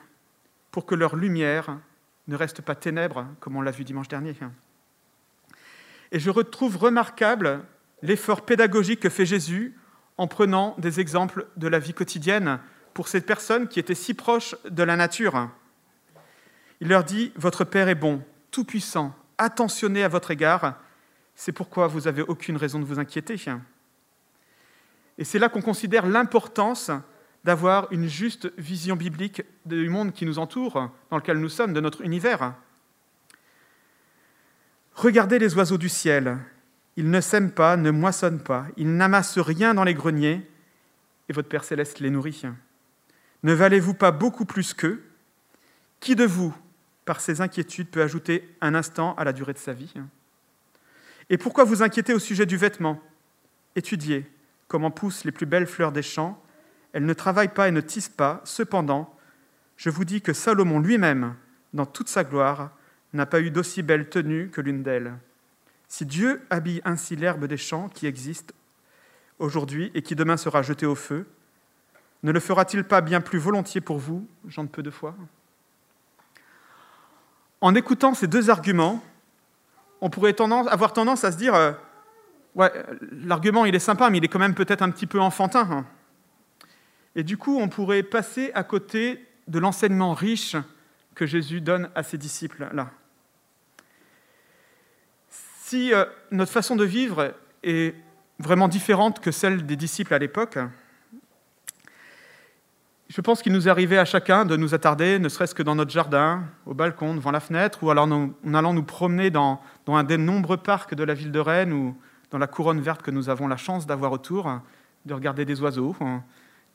pour 0.71 0.87
que 0.87 0.95
leur 0.95 1.17
lumière 1.17 1.77
ne 2.29 2.37
reste 2.37 2.63
pas 2.63 2.75
ténèbres, 2.75 3.27
comme 3.41 3.57
on 3.57 3.61
l'a 3.61 3.73
vu 3.73 3.85
dimanche 3.85 4.09
dernier. 4.09 4.35
Et 6.13 6.19
je 6.19 6.31
retrouve 6.31 6.79
remarquable 6.79 7.63
l'effort 8.01 8.47
pédagogique 8.47 9.01
que 9.01 9.11
fait 9.11 9.27
Jésus 9.27 9.77
en 10.19 10.27
prenant 10.27 10.75
des 10.79 11.01
exemples 11.01 11.47
de 11.57 11.69
la 11.69 11.79
vie 11.79 11.95
quotidienne 11.95 12.59
pour 12.93 13.09
ces 13.09 13.21
personnes 13.21 13.69
qui 13.69 13.79
étaient 13.79 13.95
si 13.95 14.15
proches 14.15 14.57
de 14.69 14.83
la 14.83 14.97
nature. 14.97 15.49
Il 16.81 16.89
leur 16.89 17.05
dit, 17.05 17.33
Votre 17.37 17.65
Père 17.65 17.89
est 17.89 17.95
bon, 17.95 18.23
tout-puissant, 18.51 19.15
attentionné 19.39 20.03
à 20.03 20.09
votre 20.09 20.33
égard, 20.33 20.75
c'est 21.35 21.53
pourquoi 21.53 21.87
vous 21.87 22.03
n'avez 22.03 22.23
aucune 22.23 22.57
raison 22.57 22.81
de 22.81 22.85
vous 22.85 22.99
inquiéter. 22.99 23.37
Et 25.17 25.25
c'est 25.25 25.39
là 25.39 25.49
qu'on 25.49 25.63
considère 25.63 26.07
l'importance 26.07 26.91
d'avoir 27.45 27.87
une 27.93 28.09
juste 28.09 28.53
vision 28.59 28.97
biblique 28.97 29.43
du 29.65 29.89
monde 29.89 30.13
qui 30.13 30.27
nous 30.27 30.41
entoure, 30.41 30.91
dans 31.11 31.17
lequel 31.17 31.39
nous 31.39 31.49
sommes, 31.49 31.73
de 31.73 31.81
notre 31.81 32.03
univers. 32.03 32.55
Regardez 34.95 35.39
les 35.39 35.55
oiseaux 35.55 35.79
du 35.79 35.89
ciel. 35.89 36.39
Ils 36.99 37.09
ne 37.13 37.21
sèment 37.21 37.53
pas, 37.53 37.77
ne 37.77 37.93
moissonnent 37.93 38.43
pas, 38.43 38.67
ils 38.77 38.97
n'amassent 38.97 39.39
rien 39.39 39.73
dans 39.73 39.85
les 39.85 39.95
greniers, 39.95 40.45
et 41.29 41.33
votre 41.33 41.49
Père 41.49 41.63
céleste 41.63 42.01
les 42.01 42.11
nourrit. 42.11 42.43
Ne 43.45 43.53
valez-vous 43.53 43.95
pas 43.95 44.11
beaucoup 44.11 44.45
plus 44.45 44.75
qu'eux? 44.75 45.05
Qui 46.01 46.17
de 46.17 46.25
vous, 46.25 46.53
par 47.05 47.21
ses 47.21 47.41
inquiétudes, 47.41 47.89
peut 47.89 48.03
ajouter 48.03 48.53
un 48.61 48.75
instant 48.75 49.15
à 49.15 49.23
la 49.23 49.33
durée 49.33 49.53
de 49.53 49.59
sa 49.59 49.73
vie? 49.73 49.95
Et 51.31 51.39
pourquoi 51.39 51.63
vous 51.63 51.85
inquiétez 51.85 52.15
au 52.15 52.19
sujet 52.19 52.47
du 52.47 52.57
vêtement? 52.57 53.01
Étudiez 53.77 54.29
comment 54.67 54.91
poussent 54.91 55.23
les 55.23 55.31
plus 55.31 55.47
belles 55.47 55.69
fleurs 55.69 55.93
des 55.93 56.03
champs. 56.03 56.43
Elles 56.93 57.07
ne 57.07 57.15
travaillent 57.15 57.55
pas 57.55 57.69
et 57.69 57.71
ne 57.71 57.81
tissent 57.81 58.09
pas. 58.09 58.41
Cependant, 58.43 59.17
je 59.77 59.89
vous 59.89 60.05
dis 60.05 60.21
que 60.21 60.33
Salomon 60.33 60.81
lui-même, 60.81 61.37
dans 61.75 61.87
toute 61.87 62.09
sa 62.09 62.25
gloire, 62.25 62.73
n'a 63.13 63.25
pas 63.25 63.41
eu 63.41 63.53
d'aussi 63.53 63.85
belle 63.85 64.09
tenue 64.09 64.49
que 64.49 64.61
l'une 64.61 64.83
d'elles. 64.83 65.15
Si 65.89 66.05
Dieu 66.05 66.47
habille 66.51 66.83
ainsi 66.85 67.17
l'herbe 67.17 67.47
des 67.47 67.57
champs 67.57 67.89
qui 67.89 68.07
existe 68.07 68.53
aujourd'hui 69.39 69.91
et 69.95 70.03
qui 70.03 70.15
demain 70.15 70.37
sera 70.37 70.63
jetée 70.63 70.87
au 70.87 70.95
feu, 70.95 71.27
ne 72.23 72.31
le 72.31 72.41
fera-t-il 72.41 72.85
pas 72.85 73.01
bien 73.01 73.21
plus 73.21 73.39
volontiers 73.39 73.81
pour 73.81 73.99
vous, 73.99 74.29
gens 74.47 74.65
de 74.65 74.69
peu 74.69 74.83
de 74.83 74.91
foi? 74.91 75.15
En 77.61 77.75
écoutant 77.75 78.15
ces 78.15 78.27
deux 78.27 78.51
arguments, 78.51 79.03
on 80.01 80.11
pourrait 80.11 80.37
avoir 80.41 80.93
tendance 80.93 81.25
à 81.25 81.33
se 81.33 81.39
dire 81.39 81.55
euh, 81.55 81.73
ouais, 82.55 82.73
l'argument 83.13 83.65
il 83.65 83.75
est 83.75 83.81
sympa, 83.81 84.11
mais 84.11 84.19
il 84.19 84.25
est 84.25 84.29
quand 84.29 84.39
même 84.39 84.55
peut-être 84.55 84.83
un 84.83 84.91
petit 84.91 85.07
peu 85.07 85.21
enfantin. 85.21 85.69
Hein. 85.71 85.87
Et 87.17 87.25
du 87.25 87.37
coup, 87.37 87.59
on 87.59 87.69
pourrait 87.69 88.03
passer 88.03 88.53
à 88.55 88.63
côté 88.63 89.25
de 89.49 89.59
l'enseignement 89.59 90.13
riche 90.13 90.57
que 91.15 91.27
Jésus 91.27 91.61
donne 91.61 91.91
à 91.95 92.03
ses 92.03 92.19
disciples 92.19 92.69
là. 92.73 92.91
Si 95.69 95.93
euh, 95.93 96.07
notre 96.31 96.51
façon 96.51 96.77
de 96.77 96.85
vivre 96.85 97.35
est 97.63 97.95
vraiment 98.39 98.69
différente 98.69 99.21
que 99.21 99.31
celle 99.31 99.67
des 99.67 99.77
disciples 99.77 100.15
à 100.15 100.19
l'époque, 100.19 100.59
je 103.11 103.21
pense 103.21 103.43
qu'il 103.43 103.53
nous 103.53 103.69
arrivé 103.69 103.99
à 103.99 104.07
chacun 104.07 104.47
de 104.47 104.57
nous 104.57 104.73
attarder, 104.73 105.19
ne 105.19 105.29
serait-ce 105.29 105.55
que 105.55 105.63
dans 105.63 105.75
notre 105.75 105.91
jardin, 105.91 106.45
au 106.65 106.73
balcon, 106.73 107.15
devant 107.15 107.33
la 107.33 107.41
fenêtre, 107.41 107.85
ou 107.85 107.91
alors 107.91 108.09
en 108.11 108.55
allant 108.55 108.73
nous 108.73 108.83
promener 108.83 109.29
dans, 109.29 109.61
un 109.89 110.05
des 110.05 110.17
nombreux 110.17 110.57
parcs 110.57 110.95
de 110.95 111.05
la 111.05 111.13
ville 111.13 111.33
de 111.33 111.39
Rennes 111.39 111.75
ou 111.75 111.95
dans 112.31 112.39
la 112.39 112.47
couronne 112.47 112.81
verte 112.81 113.03
que 113.03 113.11
nous 113.11 113.29
avons 113.29 113.47
la 113.47 113.59
chance 113.59 113.87
d'avoir 113.87 114.13
autour, 114.13 114.51
de 115.05 115.13
regarder 115.13 115.45
des 115.45 115.61
oiseaux, 115.61 115.95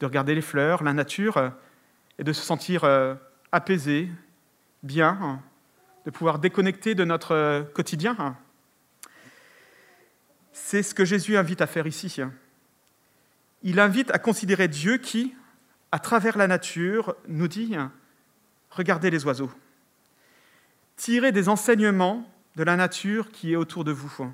de 0.02 0.06
regarder 0.06 0.36
les 0.36 0.42
fleurs, 0.42 0.84
la 0.84 0.94
nature, 0.94 1.52
et 2.20 2.24
de 2.24 2.32
se 2.32 2.44
sentir 2.44 2.84
euh, 2.84 3.16
apaisé, 3.52 4.12
bien, 4.84 5.42
de 6.06 6.12
pouvoir 6.12 6.38
déconnecter 6.38 6.94
de 6.94 7.06
notre 7.06 7.34
euh, 7.34 7.64
quotidien. 7.64 8.38
Hein. 10.54 10.60
C'est 10.64 10.84
ce 10.84 10.94
que 10.94 11.06
Jésus 11.06 11.38
invite 11.38 11.62
à 11.62 11.68
faire 11.68 11.88
ici. 11.88 12.22
Il 13.64 13.80
invite 13.80 14.12
à 14.12 14.20
considérer 14.20 14.68
Dieu 14.68 14.98
qui, 14.98 15.34
à 15.92 16.00
travers 16.00 16.38
la 16.38 16.48
nature, 16.48 17.16
nous 17.28 17.48
dit, 17.48 17.76
regardez 18.70 19.10
les 19.10 19.26
oiseaux. 19.26 19.52
Tirez 20.96 21.32
des 21.32 21.50
enseignements 21.50 22.30
de 22.56 22.64
la 22.64 22.76
nature 22.76 23.32
qui 23.32 23.54
est 23.54 23.56
autour 23.56 23.84
de 23.84 23.92
vous. 23.92 24.32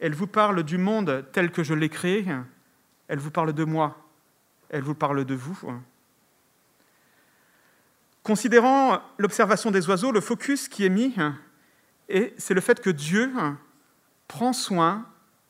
Elle 0.00 0.14
vous 0.14 0.26
parle 0.26 0.62
du 0.62 0.76
monde 0.76 1.24
tel 1.32 1.50
que 1.50 1.62
je 1.62 1.72
l'ai 1.72 1.88
créé, 1.88 2.26
elle 3.08 3.18
vous 3.18 3.30
parle 3.30 3.52
de 3.52 3.64
moi, 3.64 3.96
elle 4.68 4.82
vous 4.82 4.94
parle 4.94 5.24
de 5.24 5.34
vous. 5.34 5.58
Considérant 8.22 9.00
l'observation 9.18 9.70
des 9.70 9.88
oiseaux, 9.88 10.10
le 10.10 10.20
focus 10.20 10.68
qui 10.68 10.84
est 10.84 10.90
mis, 10.90 11.14
c'est 12.36 12.54
le 12.54 12.60
fait 12.60 12.80
que 12.80 12.90
Dieu 12.90 13.32
prend 14.28 14.52
soin 14.52 15.06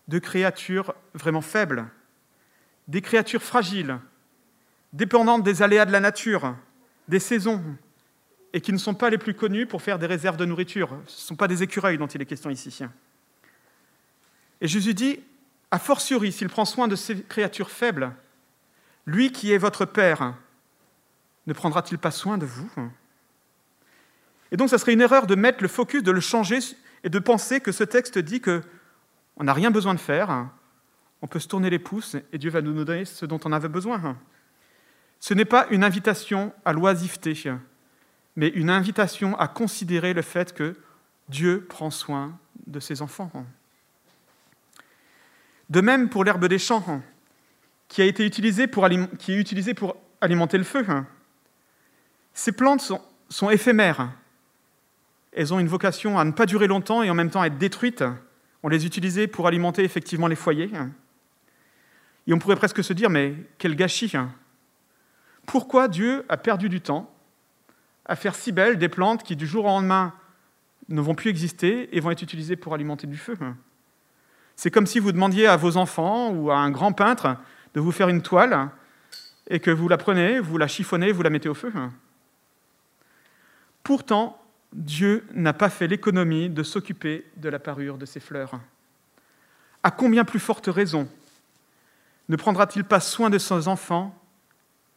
de 0.08 0.18
créatures 0.18 0.94
vraiment 1.14 1.40
faibles, 1.40 1.86
des 2.88 3.02
créatures 3.02 3.42
fragiles, 3.42 3.98
dépendantes 4.92 5.42
des 5.42 5.62
aléas 5.62 5.84
de 5.84 5.92
la 5.92 6.00
nature, 6.00 6.56
des 7.08 7.18
saisons, 7.18 7.62
et 8.52 8.60
qui 8.60 8.72
ne 8.72 8.78
sont 8.78 8.94
pas 8.94 9.10
les 9.10 9.18
plus 9.18 9.34
connues 9.34 9.66
pour 9.66 9.82
faire 9.82 9.98
des 9.98 10.06
réserves 10.06 10.36
de 10.36 10.44
nourriture. 10.44 10.88
Ce 11.06 11.22
ne 11.22 11.26
sont 11.26 11.36
pas 11.36 11.48
des 11.48 11.62
écureuils 11.62 11.98
dont 11.98 12.06
il 12.06 12.22
est 12.22 12.26
question 12.26 12.48
ici. 12.48 12.78
Et 14.60 14.68
Jésus 14.68 14.94
dit, 14.94 15.20
a 15.70 15.78
fortiori, 15.78 16.32
s'il 16.32 16.48
prend 16.48 16.64
soin 16.64 16.88
de 16.88 16.96
ces 16.96 17.22
créatures 17.22 17.70
faibles, 17.70 18.12
lui 19.04 19.30
qui 19.30 19.52
est 19.52 19.58
votre 19.58 19.84
Père, 19.84 20.34
ne 21.46 21.52
prendra-t-il 21.52 21.98
pas 21.98 22.10
soin 22.10 22.38
de 22.38 22.46
vous? 22.46 22.70
Et 24.50 24.56
donc, 24.56 24.70
ça 24.70 24.78
serait 24.78 24.94
une 24.94 25.00
erreur 25.00 25.26
de 25.26 25.34
mettre 25.34 25.62
le 25.62 25.68
focus, 25.68 26.02
de 26.02 26.10
le 26.10 26.20
changer 26.20 26.60
et 27.06 27.08
de 27.08 27.20
penser 27.20 27.60
que 27.60 27.70
ce 27.70 27.84
texte 27.84 28.18
dit 28.18 28.40
que 28.40 28.62
on 29.36 29.44
n'a 29.44 29.52
rien 29.52 29.70
besoin 29.70 29.94
de 29.94 30.00
faire, 30.00 30.48
on 31.22 31.28
peut 31.28 31.38
se 31.38 31.46
tourner 31.46 31.70
les 31.70 31.78
pouces 31.78 32.16
et 32.32 32.38
Dieu 32.38 32.50
va 32.50 32.60
nous 32.60 32.84
donner 32.84 33.04
ce 33.04 33.24
dont 33.24 33.38
on 33.44 33.52
avait 33.52 33.68
besoin. 33.68 34.18
Ce 35.20 35.32
n'est 35.32 35.44
pas 35.44 35.68
une 35.70 35.84
invitation 35.84 36.52
à 36.64 36.72
l'oisiveté, 36.72 37.34
mais 38.34 38.48
une 38.48 38.70
invitation 38.70 39.38
à 39.38 39.46
considérer 39.46 40.14
le 40.14 40.22
fait 40.22 40.52
que 40.52 40.74
Dieu 41.28 41.64
prend 41.68 41.90
soin 41.90 42.36
de 42.66 42.80
ses 42.80 43.02
enfants. 43.02 43.30
De 45.70 45.80
même 45.80 46.08
pour 46.08 46.24
l'herbe 46.24 46.46
des 46.46 46.58
champs, 46.58 47.02
qui, 47.86 48.02
est 48.02 48.18
utilisée 48.18 48.66
pour 48.66 48.84
alimenter 50.20 50.58
le 50.58 50.64
feu. 50.64 50.84
Ces 52.34 52.50
plantes 52.50 52.92
sont 53.28 53.50
éphémères. 53.50 54.10
Elles 55.36 55.52
ont 55.52 55.58
une 55.58 55.68
vocation 55.68 56.18
à 56.18 56.24
ne 56.24 56.32
pas 56.32 56.46
durer 56.46 56.66
longtemps 56.66 57.02
et 57.02 57.10
en 57.10 57.14
même 57.14 57.30
temps 57.30 57.42
à 57.42 57.46
être 57.46 57.58
détruites. 57.58 58.02
On 58.62 58.68
les 58.68 58.86
utilisait 58.86 59.26
pour 59.26 59.46
alimenter 59.46 59.84
effectivement 59.84 60.28
les 60.28 60.34
foyers. 60.34 60.70
Et 62.26 62.32
on 62.32 62.38
pourrait 62.38 62.56
presque 62.56 62.82
se 62.82 62.94
dire, 62.94 63.10
mais 63.10 63.34
quel 63.58 63.76
gâchis 63.76 64.14
Pourquoi 65.44 65.88
Dieu 65.88 66.24
a 66.30 66.38
perdu 66.38 66.70
du 66.70 66.80
temps 66.80 67.12
à 68.06 68.16
faire 68.16 68.34
si 68.34 68.50
belles 68.50 68.78
des 68.78 68.88
plantes 68.88 69.22
qui 69.22 69.36
du 69.36 69.46
jour 69.46 69.66
au 69.66 69.68
lendemain 69.68 70.14
ne 70.88 71.02
vont 71.02 71.14
plus 71.14 71.28
exister 71.28 71.94
et 71.94 72.00
vont 72.00 72.10
être 72.10 72.22
utilisées 72.22 72.56
pour 72.56 72.72
alimenter 72.72 73.06
du 73.06 73.18
feu? 73.18 73.36
C'est 74.56 74.70
comme 74.70 74.86
si 74.86 75.00
vous 75.00 75.12
demandiez 75.12 75.46
à 75.46 75.56
vos 75.56 75.76
enfants 75.76 76.30
ou 76.30 76.50
à 76.50 76.56
un 76.56 76.70
grand 76.70 76.92
peintre 76.92 77.36
de 77.74 77.80
vous 77.80 77.92
faire 77.92 78.08
une 78.08 78.22
toile 78.22 78.70
et 79.50 79.60
que 79.60 79.70
vous 79.70 79.86
la 79.86 79.98
prenez, 79.98 80.40
vous 80.40 80.56
la 80.56 80.66
chiffonnez, 80.66 81.12
vous 81.12 81.22
la 81.22 81.30
mettez 81.30 81.50
au 81.50 81.54
feu. 81.54 81.70
Pourtant, 83.82 84.40
Dieu 84.72 85.26
n'a 85.32 85.52
pas 85.52 85.70
fait 85.70 85.86
l'économie 85.86 86.50
de 86.50 86.62
s'occuper 86.62 87.24
de 87.36 87.48
la 87.48 87.58
parure 87.58 87.98
de 87.98 88.06
ces 88.06 88.20
fleurs. 88.20 88.60
À 89.82 89.90
combien 89.90 90.24
plus 90.24 90.40
forte 90.40 90.66
raison 90.66 91.08
ne 92.28 92.36
prendra-t-il 92.36 92.84
pas 92.84 93.00
soin 93.00 93.30
de 93.30 93.38
ses 93.38 93.68
enfants 93.68 94.20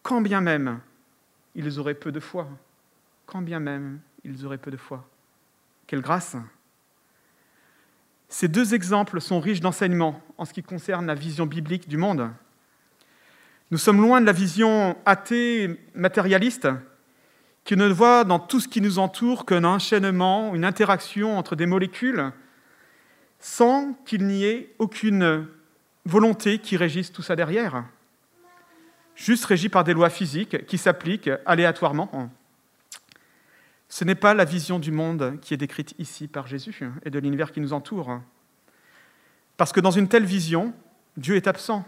quand 0.01 0.21
bien 0.21 0.41
même 0.41 0.79
ils 1.55 1.79
auraient 1.79 1.93
peu 1.93 2.11
de 2.11 2.19
foi 2.19 2.47
Quand 3.25 3.41
bien 3.41 3.59
même 3.59 3.99
ils 4.23 4.45
auraient 4.45 4.57
peu 4.57 4.71
de 4.71 4.77
foi? 4.77 5.07
Quelle 5.85 6.01
grâce 6.01 6.35
ces 8.29 8.47
deux 8.47 8.75
exemples 8.75 9.19
sont 9.19 9.39
riches 9.39 9.59
d'enseignements 9.59 10.21
en 10.37 10.45
ce 10.45 10.53
qui 10.53 10.61
concerne 10.61 11.07
la 11.07 11.15
vision 11.15 11.47
biblique 11.47 11.89
du 11.89 11.97
monde. 11.97 12.29
Nous 13.71 13.79
sommes 13.79 14.01
loin 14.01 14.21
de 14.21 14.25
la 14.27 14.31
vision 14.31 14.95
athée, 15.05 15.79
matérialiste, 15.95 16.67
qui 17.69 17.77
ne 17.77 17.87
voit 17.87 18.23
dans 18.23 18.39
tout 18.39 18.59
ce 18.59 18.67
qui 18.67 18.81
nous 18.81 18.97
entoure 18.97 19.45
qu'un 19.45 19.63
enchaînement, 19.63 20.55
une 20.55 20.65
interaction 20.65 21.37
entre 21.37 21.55
des 21.55 21.67
molécules, 21.67 22.31
sans 23.39 23.93
qu'il 24.07 24.25
n'y 24.25 24.43
ait 24.43 24.73
aucune 24.79 25.45
volonté 26.03 26.57
qui 26.57 26.77
régisse 26.77 27.11
tout 27.11 27.21
ça 27.21 27.35
derrière, 27.35 27.85
juste 29.13 29.45
régi 29.45 29.69
par 29.69 29.83
des 29.83 29.93
lois 29.93 30.09
physiques 30.09 30.65
qui 30.65 30.79
s'appliquent 30.79 31.29
aléatoirement. 31.45 32.31
Ce 33.87 34.03
n'est 34.03 34.15
pas 34.15 34.33
la 34.33 34.45
vision 34.45 34.79
du 34.79 34.91
monde 34.91 35.37
qui 35.39 35.53
est 35.53 35.57
décrite 35.57 35.93
ici 35.99 36.27
par 36.27 36.47
Jésus 36.47 36.81
et 37.05 37.11
de 37.11 37.19
l'univers 37.19 37.51
qui 37.51 37.61
nous 37.61 37.73
entoure. 37.73 38.19
Parce 39.57 39.71
que 39.71 39.79
dans 39.79 39.91
une 39.91 40.07
telle 40.07 40.25
vision, 40.25 40.73
Dieu 41.17 41.35
est 41.35 41.45
absent. 41.45 41.85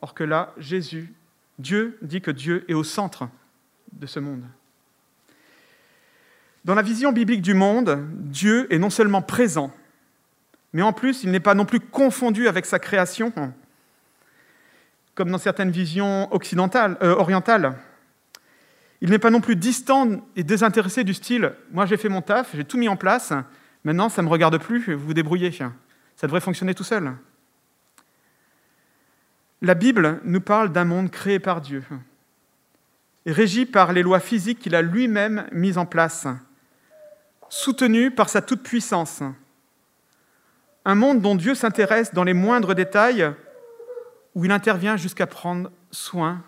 Or 0.00 0.12
que 0.12 0.24
là, 0.24 0.52
Jésus, 0.58 1.14
Dieu 1.60 1.98
dit 2.02 2.20
que 2.20 2.32
Dieu 2.32 2.64
est 2.66 2.74
au 2.74 2.82
centre 2.82 3.28
de 3.92 4.08
ce 4.08 4.18
monde. 4.18 4.42
Dans 6.64 6.74
la 6.74 6.82
vision 6.82 7.12
biblique 7.12 7.42
du 7.42 7.52
monde, 7.52 7.98
Dieu 8.14 8.72
est 8.72 8.78
non 8.78 8.88
seulement 8.88 9.20
présent, 9.20 9.70
mais 10.72 10.82
en 10.82 10.92
plus, 10.92 11.22
il 11.22 11.30
n'est 11.30 11.40
pas 11.40 11.54
non 11.54 11.66
plus 11.66 11.80
confondu 11.80 12.48
avec 12.48 12.64
sa 12.64 12.78
création, 12.78 13.32
comme 15.14 15.30
dans 15.30 15.38
certaines 15.38 15.70
visions 15.70 16.32
occidentales, 16.32 16.96
euh, 17.02 17.14
orientales. 17.14 17.76
Il 19.00 19.10
n'est 19.10 19.18
pas 19.18 19.30
non 19.30 19.42
plus 19.42 19.56
distant 19.56 20.08
et 20.34 20.42
désintéressé 20.42 21.04
du 21.04 21.12
style 21.12 21.52
Moi 21.70 21.84
j'ai 21.84 21.98
fait 21.98 22.08
mon 22.08 22.22
taf, 22.22 22.56
j'ai 22.56 22.64
tout 22.64 22.78
mis 22.78 22.88
en 22.88 22.96
place, 22.96 23.34
maintenant 23.84 24.08
ça 24.08 24.22
ne 24.22 24.26
me 24.26 24.32
regarde 24.32 24.58
plus, 24.58 24.94
vous 24.94 25.06
vous 25.06 25.14
débrouillez. 25.14 25.52
Ça 25.52 26.26
devrait 26.26 26.40
fonctionner 26.40 26.74
tout 26.74 26.84
seul. 26.84 27.12
La 29.60 29.74
Bible 29.74 30.20
nous 30.24 30.40
parle 30.40 30.72
d'un 30.72 30.84
monde 30.84 31.10
créé 31.10 31.38
par 31.38 31.60
Dieu, 31.60 31.84
régi 33.26 33.66
par 33.66 33.92
les 33.92 34.02
lois 34.02 34.20
physiques 34.20 34.60
qu'il 34.60 34.74
a 34.74 34.82
lui-même 34.82 35.46
mises 35.52 35.78
en 35.78 35.86
place, 35.86 36.26
soutenu 37.54 38.10
par 38.10 38.28
sa 38.28 38.42
toute-puissance 38.42 39.22
un 40.84 40.94
monde 40.94 41.20
dont 41.20 41.34
Dieu 41.34 41.54
s'intéresse 41.54 42.12
dans 42.12 42.24
les 42.24 42.34
moindres 42.34 42.74
détails, 42.74 43.32
où 44.34 44.44
il 44.44 44.50
intervient 44.50 44.96
jusqu'à 44.96 45.26
prendre 45.26 45.70
soin 45.90 46.42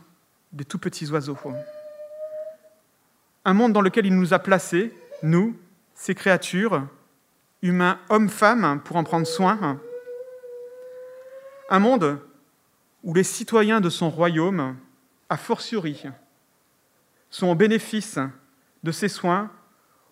des 0.52 0.64
tout 0.64 0.78
petits 0.78 1.10
oiseaux. 1.10 1.38
Un 3.44 3.54
monde 3.54 3.72
dans 3.72 3.80
lequel 3.80 4.06
il 4.06 4.16
nous 4.16 4.34
a 4.34 4.38
placés, 4.38 4.92
nous, 5.22 5.56
ces 5.94 6.14
créatures, 6.14 6.86
humains, 7.62 7.98
hommes, 8.08 8.28
femmes, 8.28 8.80
pour 8.84 8.96
en 8.96 9.04
prendre 9.04 9.26
soin. 9.26 9.80
Un 11.70 11.78
monde 11.78 12.18
où 13.02 13.14
les 13.14 13.22
citoyens 13.22 13.80
de 13.80 13.88
son 13.88 14.10
royaume, 14.10 14.76
a 15.28 15.36
fortiori, 15.36 16.04
sont 17.30 17.48
au 17.48 17.54
bénéfice 17.54 18.18
de 18.82 18.92
ses 18.92 19.08
soins, 19.08 19.50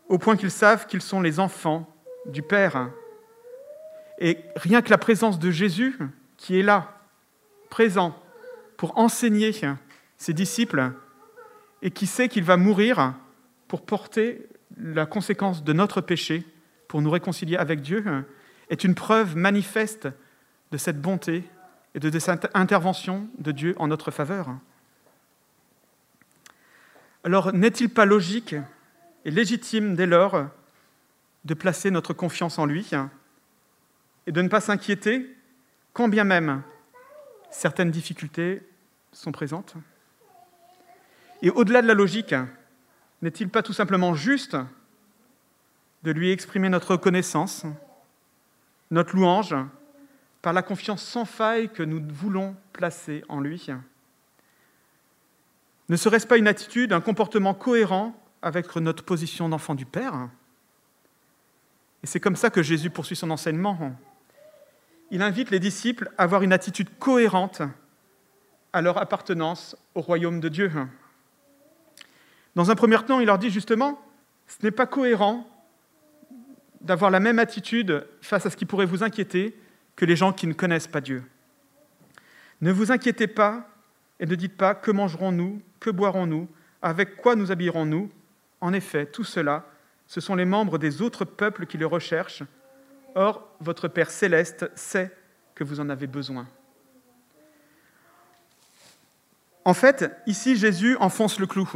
au 0.09 0.19
point 0.19 0.37
qu'ils 0.37 0.51
savent 0.51 0.87
qu'ils 0.87 1.03
sont 1.03 1.21
les 1.21 1.41
enfants 1.41 1.89
du 2.27 2.43
Père 2.43 2.91
et 4.19 4.39
rien 4.57 4.83
que 4.83 4.91
la 4.91 4.99
présence 4.99 5.39
de 5.39 5.51
Jésus, 5.51 5.99
qui 6.37 6.59
est 6.59 6.63
là, 6.63 6.99
présent, 7.71 8.17
pour 8.77 8.99
enseigner 8.99 9.53
ses 10.17 10.33
disciples, 10.33 10.93
et 11.83 11.91
qui 11.91 12.07
sait 12.07 12.29
qu'il 12.29 12.45
va 12.45 12.57
mourir 12.57 13.15
pour 13.69 13.83
porter 13.83 14.47
la 14.79 15.07
conséquence 15.07 15.65
de 15.65 15.73
notre 15.73 16.01
péché, 16.01 16.47
pour 16.89 17.03
nous 17.03 17.11
réconcilier 17.11 17.57
avec 17.57 17.83
Dieu, 17.83 18.05
est 18.71 18.85
une 18.85 18.95
preuve 18.95 19.37
manifeste 19.37 20.09
de 20.73 20.79
cette 20.79 21.01
bonté 21.01 21.45
et 21.95 22.01
de 22.01 22.19
cette 22.19 22.49
intervention 22.55 23.29
de 23.39 23.53
Dieu 23.53 23.75
en 23.79 23.89
notre 23.89 24.11
faveur. 24.11 24.49
Alors 27.23 27.53
n'est-il 27.53 27.89
pas 27.89 28.05
logique 28.05 28.55
et 29.25 29.31
légitime 29.31 29.95
dès 29.95 30.07
lors 30.07 30.49
de 31.45 31.55
placer 31.55 31.91
notre 31.91 32.13
confiance 32.13 32.59
en 32.59 32.67
lui 32.67 32.91
et 34.27 34.33
de 34.33 34.43
ne 34.43 34.49
pas 34.49 34.61
s'inquiéter 34.61 35.35
quand 35.93 36.09
bien 36.09 36.25
même 36.25 36.63
certaines 37.51 37.91
difficultés 37.91 38.63
sont 39.13 39.33
présentes. 39.33 39.75
Et 41.43 41.51
au-delà 41.51 41.83
de 41.83 41.87
la 41.87 41.95
logique, 41.95 42.35
n'est-il 43.23 43.49
pas 43.49 43.63
tout 43.63 43.73
simplement 43.73 44.15
juste 44.15 44.57
de 46.03 46.11
lui 46.11 46.31
exprimer 46.31 46.69
notre 46.69 46.93
reconnaissance, 46.93 47.65
notre 48.91 49.15
louange, 49.15 49.55
par 50.43 50.53
la 50.53 50.63
confiance 50.63 51.03
sans 51.03 51.25
faille 51.25 51.71
que 51.71 51.83
nous 51.83 52.03
voulons 52.13 52.57
placer 52.73 53.25
en 53.29 53.41
lui? 53.41 53.69
Ne 55.89 55.97
serait-ce 55.97 56.27
pas 56.27 56.39
une 56.39 56.49
attitude, 56.49 56.93
un 56.93 57.01
comportement 57.01 57.55
cohérent 57.55 58.19
avec 58.45 58.77
notre 58.77 59.05
position 59.05 59.49
d'enfant 59.49 59.75
du 59.75 59.87
Père 59.87 60.29
Et 62.03 62.07
c'est 62.07 62.21
comme 62.21 62.37
ça 62.37 62.51
que 62.51 62.63
Jésus 62.63 62.91
poursuit 62.91 63.17
son 63.17 63.31
enseignement 63.31 63.97
il 65.11 65.23
invite 65.23 65.51
les 65.51 65.61
disciples 65.61 66.11
à 66.19 66.25
avoir 66.25 66.43
une 66.43 66.53
attitude 66.53 66.89
cohérente 66.99 67.63
à 68.73 68.83
leur 68.83 68.99
appartenance 68.99 69.77
au 69.95 70.01
royaume 70.01 70.41
de 70.41 70.49
Dieu. 70.49 70.73
Dans 72.57 72.71
un 72.71 72.75
premier 72.75 72.99
temps, 73.05 73.21
il 73.21 73.27
leur 73.27 73.39
dit 73.39 73.51
justement, 73.51 74.01
ce 74.49 74.57
n'est 74.65 74.73
pas 74.73 74.87
cohérent 74.87 75.49
d'avoir 76.81 77.13
la 77.13 77.21
même 77.21 77.39
attitude 77.39 78.07
face 78.21 78.45
à 78.45 78.51
ce 78.51 78.57
qui 78.57 78.67
pourrait 78.67 78.87
vous 78.87 79.05
inquiéter 79.05 79.57
que 79.95 80.05
les 80.05 80.17
gens 80.17 80.33
qui 80.33 80.47
ne 80.47 80.53
connaissent 80.53 80.89
pas 80.89 81.01
Dieu. 81.01 81.23
Ne 82.61 82.73
vous 82.73 82.91
inquiétez 82.91 83.29
pas 83.29 83.69
et 84.19 84.27
ne 84.27 84.35
dites 84.35 84.57
pas 84.57 84.75
que 84.75 84.91
mangerons-nous, 84.91 85.63
que 85.79 85.91
boirons-nous, 85.91 86.49
avec 86.83 87.17
quoi 87.17 87.37
nous 87.37 87.53
habillerons-nous. 87.53 88.11
En 88.65 88.73
effet, 88.73 89.05
tout 89.05 89.25
cela, 89.25 89.67
ce 90.07 90.23
sont 90.23 90.35
les 90.35 90.47
membres 90.47 90.79
des 90.79 91.03
autres 91.03 91.27
peuples 91.27 91.67
qui 91.67 91.77
le 91.77 91.85
recherchent 91.85 92.45
Or, 93.15 93.47
votre 93.61 93.89
Père 93.89 94.11
céleste 94.11 94.71
sait 94.75 95.15
que 95.55 95.65
vous 95.65 95.81
en 95.81 95.91
avez 95.91 96.07
besoin. 96.07 96.49
En 99.67 99.75
fait, 99.75 100.11
ici, 100.27 100.57
Jésus 100.57 100.97
enfonce 100.97 101.39
le 101.39 101.47
clou. 101.47 101.69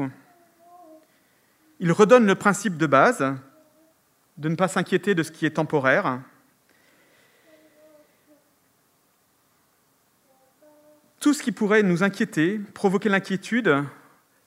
Il 1.78 1.92
redonne 1.92 2.24
le 2.24 2.34
principe 2.34 2.78
de 2.78 2.86
base 2.86 3.34
de 4.38 4.48
ne 4.48 4.56
pas 4.56 4.66
s'inquiéter 4.66 5.14
de 5.14 5.22
ce 5.22 5.30
qui 5.30 5.44
est 5.44 5.56
temporaire. 5.56 6.22
Tout 11.20 11.34
ce 11.34 11.42
qui 11.42 11.52
pourrait 11.52 11.82
nous 11.82 12.02
inquiéter, 12.02 12.58
provoquer 12.72 13.10
l'inquiétude, 13.10 13.84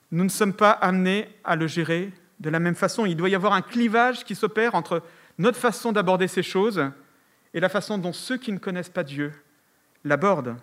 nous 0.09 0.23
ne 0.23 0.29
sommes 0.29 0.53
pas 0.53 0.71
amenés 0.71 1.29
à 1.43 1.55
le 1.55 1.67
gérer 1.67 2.11
de 2.41 2.49
la 2.49 2.59
même 2.59 2.75
façon. 2.75 3.05
Il 3.05 3.15
doit 3.15 3.29
y 3.29 3.35
avoir 3.35 3.53
un 3.53 3.61
clivage 3.61 4.25
qui 4.25 4.35
s'opère 4.35 4.73
entre 4.73 5.03
notre 5.37 5.59
façon 5.59 5.91
d'aborder 5.91 6.27
ces 6.27 6.43
choses 6.43 6.83
et 7.53 7.59
la 7.59 7.69
façon 7.69 7.97
dont 7.97 8.13
ceux 8.13 8.37
qui 8.37 8.51
ne 8.51 8.57
connaissent 8.57 8.89
pas 8.89 9.03
Dieu 9.03 9.31
l'abordent. 10.03 10.57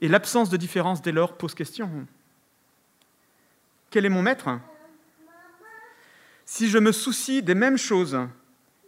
Et 0.00 0.08
l'absence 0.08 0.48
de 0.48 0.56
différence 0.56 1.02
dès 1.02 1.12
lors 1.12 1.36
pose 1.36 1.54
question. 1.54 2.06
Quel 3.90 4.06
est 4.06 4.10
mon 4.10 4.22
maître? 4.22 4.60
Si 6.44 6.68
je 6.68 6.78
me 6.78 6.92
soucie 6.92 7.42
des 7.42 7.56
mêmes 7.56 7.78
choses 7.78 8.18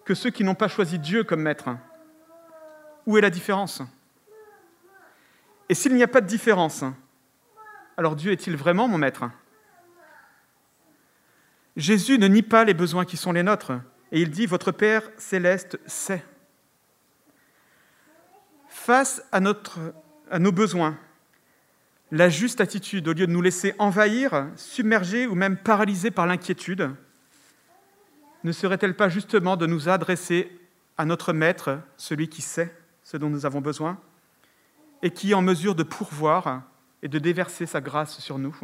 que 0.05 0.14
ceux 0.14 0.31
qui 0.31 0.45
n'ont 0.45 0.55
pas 0.55 0.68
choisi 0.68 1.01
Dieu 1.01 1.25
comme 1.25 1.42
maître, 1.42 1.71
où 3.07 3.18
est 3.18 3.21
la 3.21 3.31
différence? 3.31 3.83
Et 5.68 5.75
s'il 5.75 5.95
n'y 5.95 6.03
a 6.05 6.09
pas 6.09 6.21
de 6.21 6.27
différence, 6.27 6.85
alors 7.97 8.14
Dieu 8.14 8.31
est-il 8.31 8.57
vraiment 8.57 8.87
mon 8.87 8.99
maître? 8.99 9.25
Jésus 11.76 12.18
ne 12.18 12.28
nie 12.28 12.42
pas 12.42 12.64
les 12.64 12.74
besoins 12.74 13.04
qui 13.04 13.16
sont 13.16 13.32
les 13.32 13.42
nôtres. 13.42 13.72
Et 14.11 14.20
il 14.20 14.30
dit, 14.30 14.46
votre 14.46 14.72
Père 14.72 15.02
céleste 15.16 15.78
sait. 15.87 16.24
Face 18.68 19.22
à, 19.32 19.40
nos 19.40 20.52
besoins, 20.52 20.98
la 22.11 22.28
juste 22.28 22.61
attitude, 22.61 23.08
au 23.08 23.12
lieu 23.12 23.26
de 23.26 23.32
nous 23.32 23.40
laisser 23.40 23.74
envahir, 23.78 24.48
submerger 24.56 25.26
ou 25.26 25.35
même 25.35 25.56
paralyser 25.56 26.11
par 26.11 26.26
l'inquiétude, 26.26 26.90
ne 28.44 28.52
serait-elle 28.52 28.96
pas 28.96 29.08
justement 29.08 29.56
de 29.56 29.66
nous 29.66 29.88
adresser 29.88 30.50
à 30.98 31.04
notre 31.04 31.32
Maître, 31.32 31.80
celui 31.96 32.28
qui 32.28 32.42
sait 32.42 32.74
ce 33.02 33.16
dont 33.16 33.30
nous 33.30 33.46
avons 33.46 33.61
besoin, 33.61 33.98
et 35.02 35.11
qui 35.11 35.30
est 35.30 35.35
en 35.35 35.42
mesure 35.42 35.74
de 35.74 35.85
pourvoir 35.85 36.62
et 37.02 37.08
de 37.08 37.18
déverser 37.18 37.66
sa 37.66 37.80
grâce 37.80 38.18
sur 38.18 38.38
nous? 38.38 38.54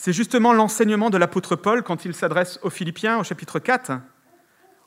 C'est 0.00 0.12
justement 0.12 0.52
l'enseignement 0.52 1.10
de 1.10 1.18
l'apôtre 1.18 1.56
Paul 1.56 1.82
quand 1.82 2.04
il 2.04 2.14
s'adresse 2.14 2.60
aux 2.62 2.70
Philippiens 2.70 3.18
au 3.18 3.24
chapitre 3.24 3.58
4. 3.58 3.94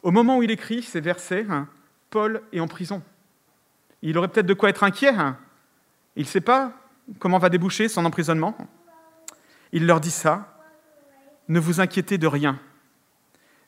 Au 0.03 0.11
moment 0.11 0.37
où 0.37 0.43
il 0.43 0.51
écrit 0.51 0.81
ces 0.83 1.01
versets, 1.01 1.45
Paul 2.09 2.41
est 2.53 2.61
en 2.61 2.69
prison. 2.69 3.03
Il 4.01 4.17
aurait 4.17 4.29
peut-être 4.29 4.45
de 4.45 4.53
quoi 4.53 4.69
être 4.69 4.85
inquiet. 4.85 5.13
Il 6.15 6.23
ne 6.23 6.27
sait 6.27 6.39
pas 6.39 6.71
comment 7.19 7.39
va 7.39 7.49
déboucher 7.49 7.89
son 7.89 8.05
emprisonnement. 8.05 8.55
Il 9.73 9.85
leur 9.85 9.99
dit 9.99 10.11
ça. 10.11 10.57
Ne 11.49 11.59
vous 11.59 11.81
inquiétez 11.81 12.17
de 12.17 12.27
rien, 12.27 12.57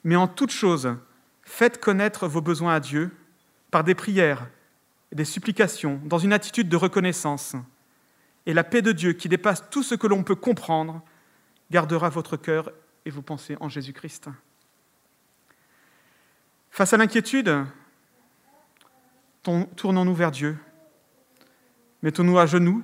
mais 0.06 0.16
en 0.16 0.30
toute 0.30 0.52
chose, 0.52 0.96
faites 1.42 1.82
connaître 1.82 2.26
vos 2.26 2.40
besoins 2.40 2.76
à 2.76 2.80
Dieu 2.80 3.12
par 3.70 3.84
des 3.84 3.96
prières 3.96 4.48
et 5.12 5.16
des 5.16 5.26
supplications, 5.26 6.00
dans 6.06 6.20
une 6.20 6.32
attitude 6.32 6.70
de 6.70 6.78
reconnaissance. 6.78 7.58
et 8.46 8.54
la 8.54 8.64
paix 8.64 8.82
de 8.82 8.94
Dieu, 8.94 9.12
qui 9.12 9.28
dépasse 9.28 9.70
tout 9.70 9.84
ce 9.84 9.96
que 9.96 10.08
l'on 10.08 10.24
peut 10.24 10.36
comprendre, 10.36 11.02
gardera 11.74 12.08
votre 12.10 12.38
cœur 12.38 12.72
et 13.04 13.10
vos 13.10 13.24
pensées 13.24 13.58
en 13.60 13.68
Jésus-Christ. 13.68 14.30
Face 16.70 16.94
à 16.94 16.98
l'inquiétude, 16.98 17.66
tournons-nous 19.42 20.14
vers 20.14 20.30
Dieu. 20.30 20.56
Mettons-nous 22.04 22.38
à 22.38 22.46
genoux, 22.46 22.84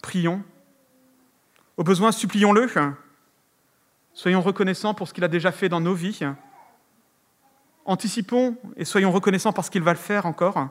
prions. 0.00 0.42
Au 1.76 1.84
besoin, 1.84 2.10
supplions-le. 2.10 2.68
Soyons 4.14 4.40
reconnaissants 4.40 4.94
pour 4.94 5.08
ce 5.08 5.12
qu'il 5.12 5.24
a 5.24 5.28
déjà 5.28 5.52
fait 5.52 5.68
dans 5.68 5.80
nos 5.80 5.94
vies. 5.94 6.20
Anticipons 7.84 8.56
et 8.76 8.86
soyons 8.86 9.12
reconnaissants 9.12 9.52
parce 9.52 9.68
qu'il 9.68 9.82
va 9.82 9.92
le 9.92 9.98
faire 9.98 10.24
encore, 10.24 10.70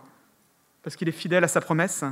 parce 0.81 0.95
qu'il 0.95 1.07
est 1.07 1.11
fidèle 1.11 1.43
à 1.43 1.47
sa 1.47 1.61
promesse. 1.61 2.03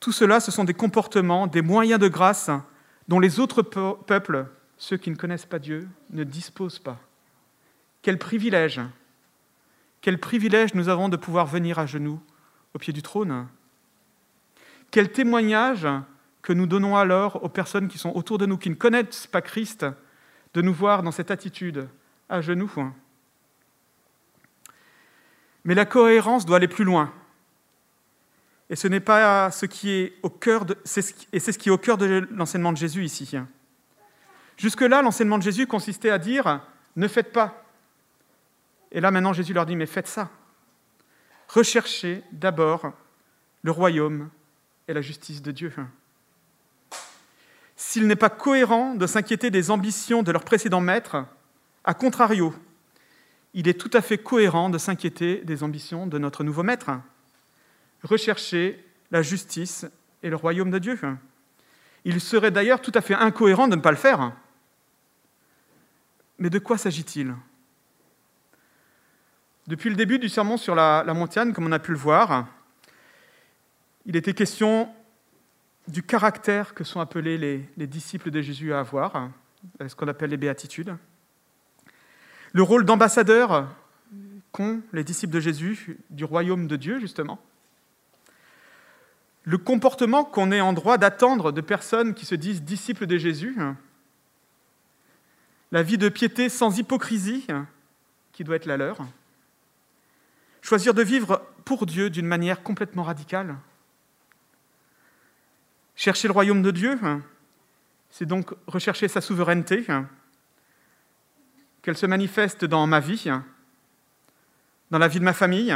Tout 0.00 0.12
cela, 0.12 0.40
ce 0.40 0.50
sont 0.50 0.64
des 0.64 0.74
comportements, 0.74 1.46
des 1.46 1.62
moyens 1.62 2.00
de 2.00 2.08
grâce 2.08 2.50
dont 3.08 3.20
les 3.20 3.40
autres 3.40 3.62
peuples, 3.62 4.46
ceux 4.78 4.96
qui 4.96 5.10
ne 5.10 5.16
connaissent 5.16 5.46
pas 5.46 5.58
Dieu, 5.58 5.88
ne 6.10 6.24
disposent 6.24 6.78
pas. 6.78 6.98
Quel 8.02 8.18
privilège 8.18 8.80
Quel 10.00 10.18
privilège 10.18 10.74
nous 10.74 10.88
avons 10.88 11.08
de 11.08 11.16
pouvoir 11.16 11.46
venir 11.46 11.78
à 11.78 11.86
genoux 11.86 12.20
au 12.74 12.78
pied 12.78 12.92
du 12.92 13.02
trône 13.02 13.46
Quel 14.90 15.12
témoignage 15.12 15.86
que 16.42 16.52
nous 16.52 16.66
donnons 16.66 16.96
alors 16.96 17.42
aux 17.44 17.48
personnes 17.48 17.88
qui 17.88 17.98
sont 17.98 18.14
autour 18.16 18.38
de 18.38 18.46
nous, 18.46 18.58
qui 18.58 18.70
ne 18.70 18.74
connaissent 18.74 19.28
pas 19.28 19.40
Christ, 19.40 19.86
de 20.54 20.62
nous 20.62 20.74
voir 20.74 21.02
dans 21.02 21.12
cette 21.12 21.30
attitude, 21.30 21.88
à 22.28 22.40
genoux. 22.40 22.72
Mais 25.64 25.74
la 25.74 25.86
cohérence 25.86 26.44
doit 26.44 26.56
aller 26.56 26.68
plus 26.68 26.84
loin. 26.84 27.12
Et 28.70 28.76
ce 28.76 28.88
n'est 28.88 29.00
pas 29.00 29.50
ce 29.50 29.66
qui 29.66 29.90
est 29.90 30.14
au 30.22 30.30
cœur 30.30 30.64
de, 30.64 30.76
et 31.32 31.40
c'est 31.40 31.52
ce 31.52 31.58
qui 31.58 31.68
est 31.68 31.72
au 31.72 31.78
cœur 31.78 31.98
de 31.98 32.26
l'enseignement 32.30 32.72
de 32.72 32.78
Jésus 32.78 33.04
ici. 33.04 33.36
Jusque-là, 34.56 35.02
l'enseignement 35.02 35.38
de 35.38 35.42
Jésus 35.42 35.66
consistait 35.66 36.10
à 36.10 36.18
dire 36.18 36.60
ne 36.96 37.08
faites 37.08 37.32
pas. 37.32 37.64
Et 38.90 39.00
là, 39.00 39.10
maintenant, 39.10 39.32
Jésus 39.32 39.52
leur 39.52 39.66
dit 39.66 39.76
mais 39.76 39.86
faites 39.86 40.08
ça. 40.08 40.30
Recherchez 41.48 42.22
d'abord 42.32 42.92
le 43.62 43.70
royaume 43.70 44.30
et 44.88 44.94
la 44.94 45.02
justice 45.02 45.42
de 45.42 45.52
Dieu 45.52 45.72
s'il 47.82 48.06
n'est 48.06 48.16
pas 48.16 48.30
cohérent 48.30 48.94
de 48.94 49.06
s'inquiéter 49.08 49.50
des 49.50 49.72
ambitions 49.72 50.22
de 50.22 50.30
leur 50.30 50.44
précédent 50.44 50.80
maître, 50.80 51.26
à 51.84 51.94
contrario, 51.94 52.54
il 53.54 53.66
est 53.66 53.78
tout 53.78 53.90
à 53.92 54.00
fait 54.00 54.18
cohérent 54.18 54.70
de 54.70 54.78
s'inquiéter 54.78 55.42
des 55.44 55.64
ambitions 55.64 56.06
de 56.06 56.16
notre 56.16 56.44
nouveau 56.44 56.62
maître. 56.62 56.92
Rechercher 58.02 58.84
la 59.10 59.22
justice 59.22 59.86
et 60.22 60.30
le 60.30 60.36
royaume 60.36 60.70
de 60.70 60.78
Dieu. 60.78 60.98
Il 62.04 62.20
serait 62.20 62.50
d'ailleurs 62.50 62.80
tout 62.80 62.92
à 62.94 63.00
fait 63.00 63.14
incohérent 63.14 63.68
de 63.68 63.76
ne 63.76 63.80
pas 63.80 63.90
le 63.90 63.96
faire. 63.96 64.32
Mais 66.38 66.50
de 66.50 66.58
quoi 66.58 66.78
s'agit-il? 66.78 67.34
Depuis 69.68 69.90
le 69.90 69.96
début 69.96 70.18
du 70.18 70.28
sermon 70.28 70.56
sur 70.56 70.74
la, 70.74 71.04
montagne, 71.14 71.52
comme 71.52 71.66
on 71.66 71.72
a 71.72 71.78
pu 71.78 71.92
le 71.92 71.98
voir, 71.98 72.48
il 74.06 74.16
était 74.16 74.34
question 74.34 74.92
du 75.86 76.02
caractère 76.02 76.74
que 76.74 76.82
sont 76.82 77.00
appelés 77.00 77.38
les, 77.38 77.86
disciples 77.86 78.30
de 78.30 78.40
Jésus 78.40 78.72
à 78.72 78.80
avoir, 78.80 79.30
ce 79.86 79.94
qu'on 79.94 80.08
appelle 80.08 80.30
les 80.30 80.36
béatitudes. 80.36 80.96
Le 82.52 82.62
rôle 82.62 82.84
d'ambassadeur 82.84 83.72
qu'ont 84.50 84.82
les 84.92 85.04
disciples 85.04 85.32
de 85.32 85.40
Jésus 85.40 85.96
du 86.10 86.24
royaume 86.24 86.66
de 86.66 86.76
Dieu, 86.76 86.98
justement. 86.98 87.40
Le 89.44 89.58
comportement 89.58 90.24
qu'on 90.24 90.52
est 90.52 90.60
en 90.60 90.72
droit 90.72 90.98
d'attendre 90.98 91.50
de 91.52 91.60
personnes 91.60 92.14
qui 92.14 92.26
se 92.26 92.34
disent 92.34 92.62
disciples 92.62 93.06
de 93.06 93.18
Jésus. 93.18 93.56
La 95.72 95.82
vie 95.82 95.98
de 95.98 96.08
piété 96.08 96.48
sans 96.48 96.78
hypocrisie 96.78 97.46
qui 98.32 98.44
doit 98.44 98.56
être 98.56 98.66
la 98.66 98.76
leur. 98.76 98.98
Choisir 100.60 100.94
de 100.94 101.02
vivre 101.02 101.44
pour 101.64 101.86
Dieu 101.86 102.08
d'une 102.08 102.26
manière 102.26 102.62
complètement 102.62 103.02
radicale. 103.02 103.56
Chercher 105.96 106.28
le 106.28 106.32
royaume 106.32 106.62
de 106.62 106.70
Dieu, 106.70 106.98
c'est 108.10 108.26
donc 108.26 108.54
rechercher 108.66 109.08
sa 109.08 109.20
souveraineté, 109.20 109.84
qu'elle 111.82 111.96
se 111.96 112.06
manifeste 112.06 112.64
dans 112.64 112.86
ma 112.86 113.00
vie, 113.00 113.28
dans 114.90 114.98
la 114.98 115.08
vie 115.08 115.18
de 115.18 115.24
ma 115.24 115.32
famille, 115.32 115.74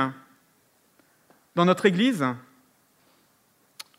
dans 1.55 1.64
notre 1.64 1.87
Église, 1.87 2.24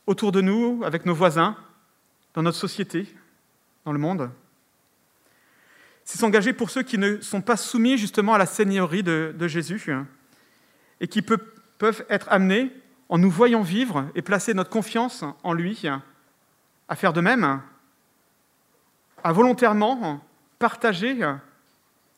autour 0.08 0.32
de 0.32 0.41
nous, 0.41 0.82
avec 0.84 1.06
nos 1.06 1.13
voisins, 1.13 1.56
dans 2.34 2.41
notre 2.41 2.58
société, 2.58 3.08
dans 3.86 3.91
le 3.91 4.00
monde. 4.00 4.32
C'est 6.04 6.17
s'engager 6.17 6.54
pour 6.54 6.70
ceux 6.70 6.84
qui 6.84 6.98
ne 6.98 7.20
sont 7.20 7.41
pas 7.41 7.58
soumis 7.58 7.98
justement 7.98 8.34
à 8.34 8.38
la 8.38 8.46
seigneurie 8.46 9.04
de, 9.04 9.48
Jésus 9.48 9.91
et 11.02 11.08
qui 11.08 11.22
peuvent 11.22 12.06
être 12.10 12.28
amenés 12.30 12.72
en 13.10 13.17
nous 13.17 13.30
voyant 13.30 13.62
vivre 13.62 14.10
et 14.15 14.22
placer 14.22 14.54
notre 14.54 14.70
confiance 14.70 15.24
en 15.43 15.54
lui, 15.54 15.84
à 16.88 16.96
faire 16.96 17.13
de 17.13 17.22
même, 17.22 17.62
à 19.24 19.34
volontairement 19.34 20.24
partager 20.60 21.20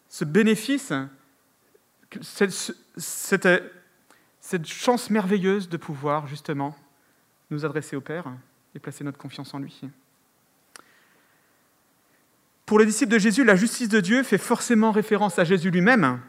ce 0.07 0.25
bénéfice, 0.25 0.93
cette, 2.21 2.73
cette, 2.97 4.65
chance 4.65 5.09
merveilleuse 5.09 5.69
de 5.69 5.77
pouvoir 5.77 6.27
justement 6.27 6.75
nous 7.49 7.65
adresser 7.65 7.95
au 7.95 8.01
Père 8.01 8.25
et 8.75 8.79
placer 8.79 9.03
notre 9.03 9.17
confiance 9.17 9.53
en 9.53 9.59
lui. 9.59 9.81
Pour 12.65 12.77
les 12.77 12.85
disciples 12.85 13.11
de 13.11 13.17
Jésus, 13.17 13.43
la 13.43 13.55
justice 13.55 13.89
de 13.89 13.99
Dieu 13.99 14.21
fait 14.21 14.37
forcément 14.37 14.91
référence 14.91 15.39
à 15.39 15.43
Jésus 15.43 15.71
lui-même, 15.71 16.21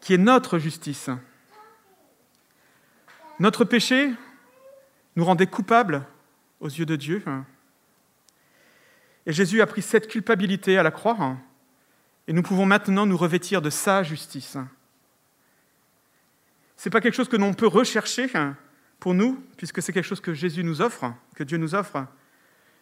qui 0.00 0.12
est 0.12 0.18
notre 0.18 0.58
justice. 0.58 1.08
Notre 3.38 3.64
péché 3.64 4.12
nous 5.16 5.24
rendait 5.24 5.46
coupables 5.46 6.04
aux 6.60 6.68
yeux 6.68 6.84
de 6.84 6.96
Dieu. 6.96 7.24
Et 9.24 9.32
Jésus 9.32 9.62
a 9.62 9.66
pris 9.66 9.82
cette 9.82 10.06
culpabilité 10.06 10.76
à 10.76 10.82
la 10.82 10.90
croix, 10.90 11.36
et 12.28 12.34
nous 12.34 12.42
pouvons 12.42 12.66
maintenant 12.66 13.06
nous 13.06 13.16
revêtir 13.16 13.62
de 13.62 13.70
sa 13.70 14.02
justice. 14.02 14.58
Ce 16.76 16.88
n'est 16.88 16.92
pas 16.92 17.00
quelque 17.00 17.14
chose 17.14 17.28
que 17.28 17.36
l'on 17.36 17.54
peut 17.54 17.66
rechercher 17.66 18.30
pour 18.98 19.14
nous, 19.14 19.42
puisque 19.56 19.82
c'est 19.82 19.92
quelque 19.92 20.04
chose 20.04 20.20
que 20.20 20.34
Jésus 20.34 20.64
nous 20.64 20.80
offre, 20.80 21.12
que 21.34 21.44
Dieu 21.44 21.58
nous 21.58 21.74
offre, 21.74 22.06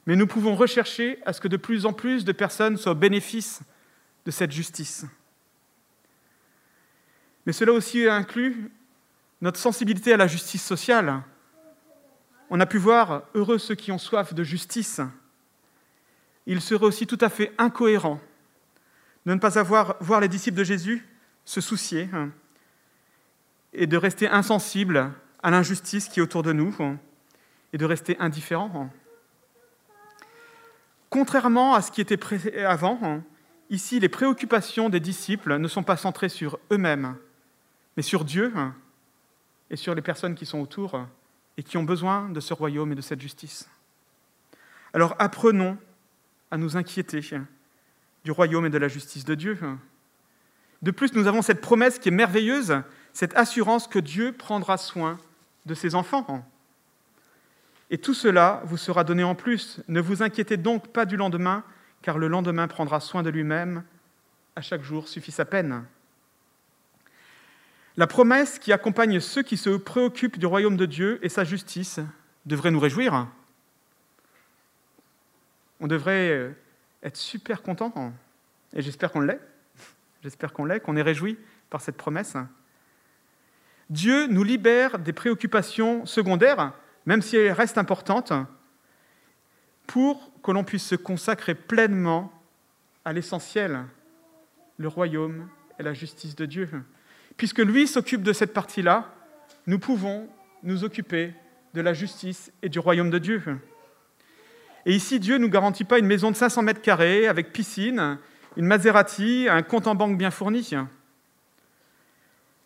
mais 0.07 0.17
nous 0.17 0.27
pouvons 0.27 0.55
rechercher 0.55 1.19
à 1.25 1.33
ce 1.33 1.41
que 1.41 1.49
de 1.49 1.57
plus 1.57 1.87
en 1.87 1.93
plus 1.93 2.25
de 2.25 2.33
personnes 2.33 2.77
soient 2.77 2.93
au 2.93 2.97
bénéfice 2.97 3.61
de 4.25 4.31
cette 4.31 4.53
justice. 4.53 5.07
Mais 7.47 7.53
cela 7.53 7.73
aussi 7.73 8.07
inclut 8.09 8.71
notre 9.41 9.59
sensibilité 9.59 10.13
à 10.13 10.17
la 10.17 10.27
justice 10.27 10.65
sociale. 10.65 11.23
On 12.51 12.61
a 12.61 12.67
pu 12.67 12.79
voir, 12.79 13.25
heureux 13.35 13.59
ceux 13.59 13.75
qui 13.75 13.93
ont 13.93 13.99
soif 13.99 14.35
de 14.35 14.45
justice, 14.45 15.01
il 16.47 16.61
serait 16.61 16.87
aussi 16.87 17.07
tout 17.07 17.19
à 17.21 17.29
fait 17.29 17.53
incohérent 17.59 18.21
de 19.27 19.33
ne 19.33 19.39
pas 19.39 19.59
avoir, 19.59 19.97
voir 20.01 20.21
les 20.21 20.29
disciples 20.29 20.59
de 20.59 20.65
Jésus 20.65 21.07
se 21.45 21.61
soucier 21.61 22.09
hein, 22.13 22.31
et 23.73 23.87
de 23.87 23.97
rester 23.97 24.29
insensibles 24.29 25.11
à 25.45 25.51
l'injustice 25.51 26.09
qui 26.09 26.21
est 26.21 26.23
autour 26.23 26.43
de 26.43 26.55
nous 26.55 26.75
hein, 26.81 26.99
et 27.75 27.79
de 27.79 27.85
rester 27.85 28.17
indifférents. 28.19 28.91
Contrairement 31.11 31.75
à 31.75 31.83
ce 31.83 31.93
qui 31.93 32.01
était 32.01 32.65
avant, 32.65 32.99
hein, 33.03 33.23
ici 33.69 34.01
les 34.01 34.09
préoccupations 34.09 34.89
des 34.89 35.01
disciples 35.01 35.59
ne 35.59 35.69
sont 35.69 35.83
pas 35.83 35.99
centrées 35.99 36.31
sur 36.31 36.59
eux-mêmes, 36.73 37.15
mais 37.97 38.03
sur 38.03 38.25
Dieu 38.25 38.55
et 39.69 39.77
sur 39.77 39.95
les 39.95 40.01
personnes 40.01 40.35
qui 40.35 40.47
sont 40.47 40.61
autour 40.61 41.07
et 41.59 41.63
qui 41.63 41.77
ont 41.77 41.85
besoin 41.85 42.31
de 42.31 42.41
ce 42.41 42.55
royaume 42.55 42.93
et 42.93 42.97
de 42.97 43.03
cette 43.03 43.21
justice. 43.21 43.69
Alors 44.95 45.15
apprenons 45.19 45.77
à 46.51 46.57
nous 46.57 46.79
inquiéter 46.79 47.21
du 48.25 48.31
royaume 48.31 48.65
et 48.65 48.71
de 48.71 48.79
la 48.79 48.89
justice 48.89 49.27
de 49.27 49.35
Dieu. 49.35 49.59
De 50.81 50.91
plus, 50.91 51.13
nous 51.13 51.27
avons 51.27 51.43
cette 51.43 51.61
promesse 51.61 51.99
qui 51.99 52.09
est 52.09 52.13
merveilleuse, 52.13 52.81
cette 53.13 53.37
assurance 53.37 53.87
que 53.87 53.99
Dieu 53.99 54.33
prendra 54.33 54.79
soin 54.79 55.19
de 55.67 55.75
ses 55.75 55.95
enfants. 55.95 56.47
Et 57.91 57.99
tout 57.99 58.15
cela 58.15 58.63
vous 58.65 58.77
sera 58.77 59.05
donné 59.05 59.25
en 59.25 59.35
plus. 59.35 59.81
Ne 59.89 60.01
vous 60.01 60.23
inquiétez 60.23 60.57
donc 60.57 60.89
pas 60.89 61.05
du 61.07 61.17
lendemain, 61.17 61.65
car 62.03 62.19
le 62.19 62.29
lendemain 62.29 62.69
prendra 62.69 63.01
soin 63.01 63.23
de 63.23 63.31
lui-même. 63.31 63.85
À 64.57 64.61
chaque 64.61 64.83
jour 64.83 65.09
suffit 65.09 65.33
sa 65.33 65.45
peine. 65.45 65.85
La 67.97 68.07
promesse 68.07 68.59
qui 68.59 68.73
accompagne 68.73 69.21
ceux 69.21 69.43
qui 69.43 69.57
se 69.57 69.71
préoccupent 69.71 70.39
du 70.39 70.47
royaume 70.47 70.77
de 70.77 70.87
Dieu 70.87 71.19
et 71.23 71.29
sa 71.29 71.45
justice 71.45 72.01
devrait 72.47 72.73
nous 72.73 72.81
réjouir. 72.81 73.29
On 75.81 75.87
devrait 75.87 76.31
euh, 76.31 76.51
être 77.03 77.17
super 77.17 77.63
content, 77.63 78.13
et 78.75 78.83
j'espère 78.83 79.13
qu'on 79.13 79.21
l'est. 79.21 79.41
J'espère 80.23 80.53
qu'on 80.53 80.65
l'est, 80.65 80.81
qu'on 80.81 80.97
est 80.97 81.03
réjoui 81.03 81.39
par 81.71 81.81
cette 81.81 81.97
promesse. 81.97 82.37
Dieu 83.95 84.27
nous 84.27 84.43
libère 84.43 84.99
des 84.99 85.13
préoccupations 85.13 86.05
secondaires 86.05 86.73
même 87.07 87.23
si 87.23 87.37
elle 87.37 87.53
reste 87.53 87.79
importante, 87.79 88.33
pour 89.87 90.33
que 90.43 90.51
l'on 90.51 90.65
puisse 90.65 90.85
se 90.85 90.97
consacrer 90.97 91.55
pleinement 91.55 92.33
à 93.05 93.13
l'essentiel, 93.13 93.85
le 94.79 94.89
royaume 94.89 95.49
et 95.79 95.85
la 95.85 95.95
justice 95.95 96.35
de 96.35 96.45
Dieu. 96.45 96.69
Puisque 97.37 97.61
lui 97.61 97.87
s'occupe 97.87 98.23
de 98.23 98.33
cette 98.33 98.53
partie-là, 98.53 99.15
nous 99.69 99.79
pouvons 99.79 100.29
nous 100.65 100.83
occuper 100.83 101.33
de 101.73 101.81
la 101.81 101.93
justice 101.93 102.51
et 102.63 102.69
du 102.69 102.81
royaume 102.81 103.11
de 103.11 103.19
Dieu. 103.19 103.43
Et 104.87 104.95
ici, 104.95 105.21
Dieu 105.21 105.35
ne 105.35 105.43
nous 105.43 105.51
garantit 105.51 105.85
pas 105.85 106.01
une 106.01 106.07
maison 106.07 106.33
de 106.33 106.37
500 106.37 106.63
mètres 106.63 106.83
carrés 106.83 107.29
avec 107.29 107.53
piscine, 107.53 108.19
une 108.57 108.67
Maserati, 108.67 109.47
un 109.49 109.63
compte 109.63 109.87
en 109.87 109.95
banque 109.95 110.19
bien 110.19 110.33
fourni, 110.33 110.75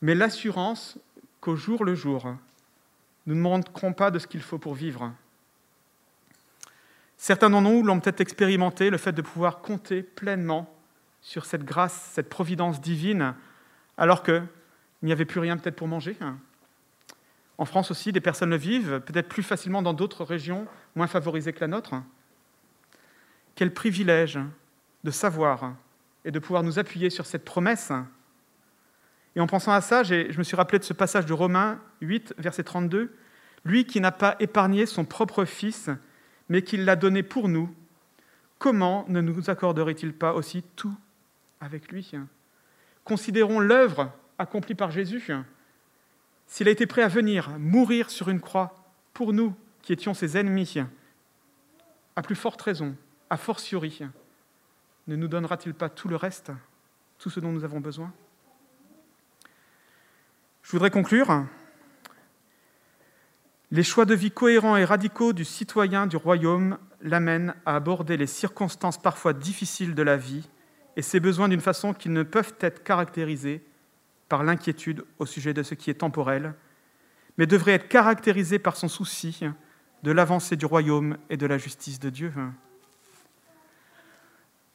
mais 0.00 0.14
l'assurance 0.14 0.98
qu'au 1.48 1.56
jour 1.56 1.82
le 1.82 1.94
jour, 1.94 2.36
nous 3.24 3.34
ne 3.34 3.40
manquerons 3.40 3.94
pas 3.94 4.10
de 4.10 4.18
ce 4.18 4.26
qu'il 4.26 4.42
faut 4.42 4.58
pour 4.58 4.74
vivre. 4.74 5.10
Certains 7.16 7.48
d'entre 7.48 7.70
nous 7.70 7.82
l'ont 7.82 8.00
peut-être 8.00 8.20
expérimenté, 8.20 8.90
le 8.90 8.98
fait 8.98 9.12
de 9.12 9.22
pouvoir 9.22 9.62
compter 9.62 10.02
pleinement 10.02 10.70
sur 11.22 11.46
cette 11.46 11.64
grâce, 11.64 12.10
cette 12.12 12.28
providence 12.28 12.82
divine, 12.82 13.34
alors 13.96 14.22
qu'il 14.22 14.46
n'y 15.02 15.10
avait 15.10 15.24
plus 15.24 15.40
rien 15.40 15.56
peut-être 15.56 15.76
pour 15.76 15.88
manger. 15.88 16.18
En 17.56 17.64
France 17.64 17.90
aussi, 17.90 18.12
des 18.12 18.20
personnes 18.20 18.50
le 18.50 18.56
vivent, 18.56 19.00
peut-être 19.00 19.30
plus 19.30 19.42
facilement 19.42 19.80
dans 19.80 19.94
d'autres 19.94 20.24
régions 20.24 20.66
moins 20.94 21.06
favorisées 21.06 21.54
que 21.54 21.60
la 21.60 21.68
nôtre. 21.68 21.94
Quel 23.54 23.72
privilège 23.72 24.38
de 25.02 25.10
savoir 25.10 25.72
et 26.26 26.30
de 26.30 26.38
pouvoir 26.40 26.62
nous 26.62 26.78
appuyer 26.78 27.08
sur 27.08 27.24
cette 27.24 27.46
promesse. 27.46 27.90
Et 29.38 29.40
en 29.40 29.46
pensant 29.46 29.70
à 29.70 29.80
ça, 29.80 30.02
je 30.02 30.36
me 30.36 30.42
suis 30.42 30.56
rappelé 30.56 30.80
de 30.80 30.84
ce 30.84 30.92
passage 30.92 31.24
de 31.24 31.32
Romains 31.32 31.80
8, 32.00 32.34
verset 32.38 32.64
32. 32.64 33.14
Lui 33.64 33.84
qui 33.84 34.00
n'a 34.00 34.10
pas 34.10 34.34
épargné 34.40 34.84
son 34.84 35.04
propre 35.04 35.44
Fils, 35.44 35.90
mais 36.48 36.62
qui 36.62 36.76
l'a 36.76 36.96
donné 36.96 37.22
pour 37.22 37.48
nous, 37.48 37.72
comment 38.58 39.04
ne 39.06 39.20
nous 39.20 39.48
accorderait-il 39.48 40.12
pas 40.12 40.34
aussi 40.34 40.64
tout 40.74 40.92
avec 41.60 41.92
lui? 41.92 42.10
Considérons 43.04 43.60
l'œuvre 43.60 44.10
accomplie 44.40 44.74
par 44.74 44.90
Jésus. 44.90 45.30
S'il 46.48 46.66
a 46.66 46.72
été 46.72 46.86
prêt 46.88 47.02
à 47.02 47.08
venir 47.08 47.48
mourir 47.60 48.10
sur 48.10 48.30
une 48.30 48.40
croix 48.40 48.74
pour 49.14 49.32
nous 49.32 49.54
qui 49.82 49.92
étions 49.92 50.14
ses 50.14 50.36
ennemis, 50.36 50.78
à 52.16 52.22
plus 52.22 52.34
forte 52.34 52.60
raison, 52.60 52.96
à 53.30 53.36
fortiori, 53.36 54.00
ne 55.06 55.14
nous 55.14 55.28
donnera-t-il 55.28 55.74
pas 55.74 55.88
tout 55.88 56.08
le 56.08 56.16
reste, 56.16 56.50
tout 57.20 57.30
ce 57.30 57.38
dont 57.38 57.52
nous 57.52 57.62
avons 57.62 57.78
besoin? 57.78 58.12
Je 60.68 60.72
voudrais 60.72 60.90
conclure. 60.90 61.46
Les 63.70 63.82
choix 63.82 64.04
de 64.04 64.14
vie 64.14 64.30
cohérents 64.30 64.76
et 64.76 64.84
radicaux 64.84 65.32
du 65.32 65.46
citoyen 65.46 66.06
du 66.06 66.18
royaume 66.18 66.76
l'amènent 67.00 67.54
à 67.64 67.76
aborder 67.76 68.18
les 68.18 68.26
circonstances 68.26 68.98
parfois 68.98 69.32
difficiles 69.32 69.94
de 69.94 70.02
la 70.02 70.18
vie 70.18 70.46
et 70.96 71.00
ses 71.00 71.20
besoins 71.20 71.48
d'une 71.48 71.62
façon 71.62 71.94
qui 71.94 72.10
ne 72.10 72.22
peuvent 72.22 72.52
être 72.60 72.84
caractérisés 72.84 73.64
par 74.28 74.42
l'inquiétude 74.42 75.06
au 75.18 75.24
sujet 75.24 75.54
de 75.54 75.62
ce 75.62 75.74
qui 75.74 75.88
est 75.88 75.94
temporel, 75.94 76.52
mais 77.38 77.46
devrait 77.46 77.72
être 77.72 77.88
caractérisé 77.88 78.58
par 78.58 78.76
son 78.76 78.88
souci 78.88 79.40
de 80.02 80.12
l'avancée 80.12 80.56
du 80.56 80.66
royaume 80.66 81.16
et 81.30 81.38
de 81.38 81.46
la 81.46 81.56
justice 81.56 81.98
de 81.98 82.10
Dieu. 82.10 82.30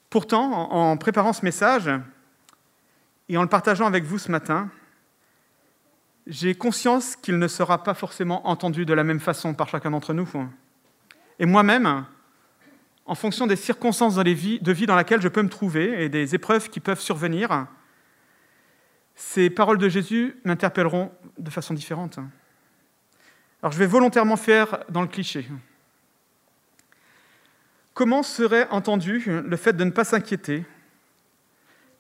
Pourtant, 0.10 0.72
en 0.72 0.98
préparant 0.98 1.34
ce 1.34 1.46
message 1.46 1.92
et 3.30 3.38
en 3.38 3.44
le 3.44 3.48
partageant 3.48 3.86
avec 3.86 4.06
vous 4.06 4.18
ce 4.18 4.32
matin, 4.32 4.72
j'ai 6.28 6.56
conscience 6.56 7.16
qu'il 7.16 7.38
ne 7.38 7.48
sera 7.48 7.84
pas 7.84 7.94
forcément 7.94 8.48
entendu 8.48 8.86
de 8.86 8.94
la 8.94 9.04
même 9.04 9.20
façon 9.20 9.54
par 9.54 9.68
chacun 9.68 9.92
d'entre 9.92 10.14
nous. 10.14 10.30
Et 11.40 11.46
moi-même, 11.46 12.06
en 13.06 13.16
fonction 13.16 13.48
des 13.48 13.58
circonstances 13.58 14.16
de 14.16 14.32
vie 14.72 14.86
dans 14.86 14.96
lesquelles 14.96 15.22
je 15.22 15.28
peux 15.28 15.42
me 15.42 15.50
trouver 15.50 16.04
et 16.04 16.10
des 16.10 16.36
épreuves 16.36 16.70
qui 16.70 16.80
peuvent 16.80 17.02
survenir, 17.02 17.68
ces 19.16 19.50
paroles 19.50 19.78
de 19.78 19.90
Jésus 19.90 20.38
m'interpelleront 20.46 21.12
de 21.38 21.50
façon 21.50 21.74
différente. 21.74 22.20
Alors 23.62 23.72
je 23.72 23.78
vais 23.78 23.86
volontairement 23.86 24.38
faire 24.38 24.84
dans 24.90 25.02
le 25.02 25.08
cliché. 25.08 25.48
Comment 27.94 28.24
serait 28.24 28.68
entendu 28.70 29.24
le 29.28 29.58
fait 29.58 29.74
de 29.74 29.84
ne 29.84 29.92
pas 29.92 30.04
s'inquiéter 30.04 30.66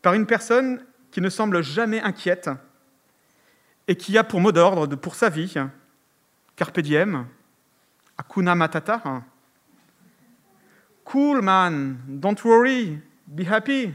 par 0.01 0.13
une 0.13 0.25
personne 0.25 0.83
qui 1.11 1.21
ne 1.21 1.29
semble 1.29 1.61
jamais 1.61 2.01
inquiète 2.01 2.49
et 3.87 3.95
qui 3.95 4.17
a 4.17 4.23
pour 4.23 4.39
mot 4.39 4.51
d'ordre 4.51 4.95
pour 4.95 5.15
sa 5.15 5.29
vie 5.29 5.53
Carpe 6.55 6.79
diem, 6.79 7.27
Akuna 8.17 8.55
Matata, 8.55 9.01
Cool 11.03 11.41
man, 11.41 11.97
don't 12.07 12.41
worry, 12.43 12.99
be 13.27 13.41
happy, 13.49 13.93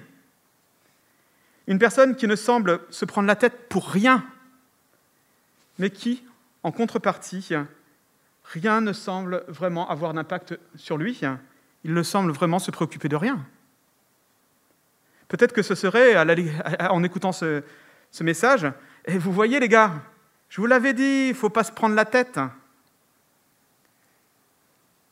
une 1.68 1.78
personne 1.78 2.16
qui 2.16 2.26
ne 2.26 2.34
semble 2.34 2.80
se 2.88 3.04
prendre 3.04 3.28
la 3.28 3.36
tête 3.36 3.68
pour 3.68 3.90
rien, 3.90 4.24
mais 5.78 5.90
qui, 5.90 6.24
en 6.62 6.72
contrepartie, 6.72 7.50
rien 8.44 8.80
ne 8.80 8.94
semble 8.94 9.44
vraiment 9.48 9.88
avoir 9.90 10.14
d'impact 10.14 10.58
sur 10.76 10.96
lui. 10.96 11.20
Il 11.84 11.92
ne 11.92 12.02
semble 12.02 12.32
vraiment 12.32 12.58
se 12.58 12.70
préoccuper 12.70 13.08
de 13.08 13.16
rien. 13.16 13.46
Peut-être 15.28 15.52
que 15.52 15.62
ce 15.62 15.74
serait, 15.74 16.16
en 16.88 17.02
écoutant 17.04 17.32
ce, 17.32 17.62
message, 18.20 18.66
et 19.04 19.18
vous 19.18 19.32
voyez 19.32 19.60
les 19.60 19.68
gars, 19.68 20.02
je 20.48 20.60
vous 20.60 20.66
l'avais 20.66 20.94
dit, 20.94 21.26
il 21.26 21.28
ne 21.30 21.34
faut 21.34 21.50
pas 21.50 21.64
se 21.64 21.72
prendre 21.72 21.94
la 21.94 22.04
tête. 22.04 22.40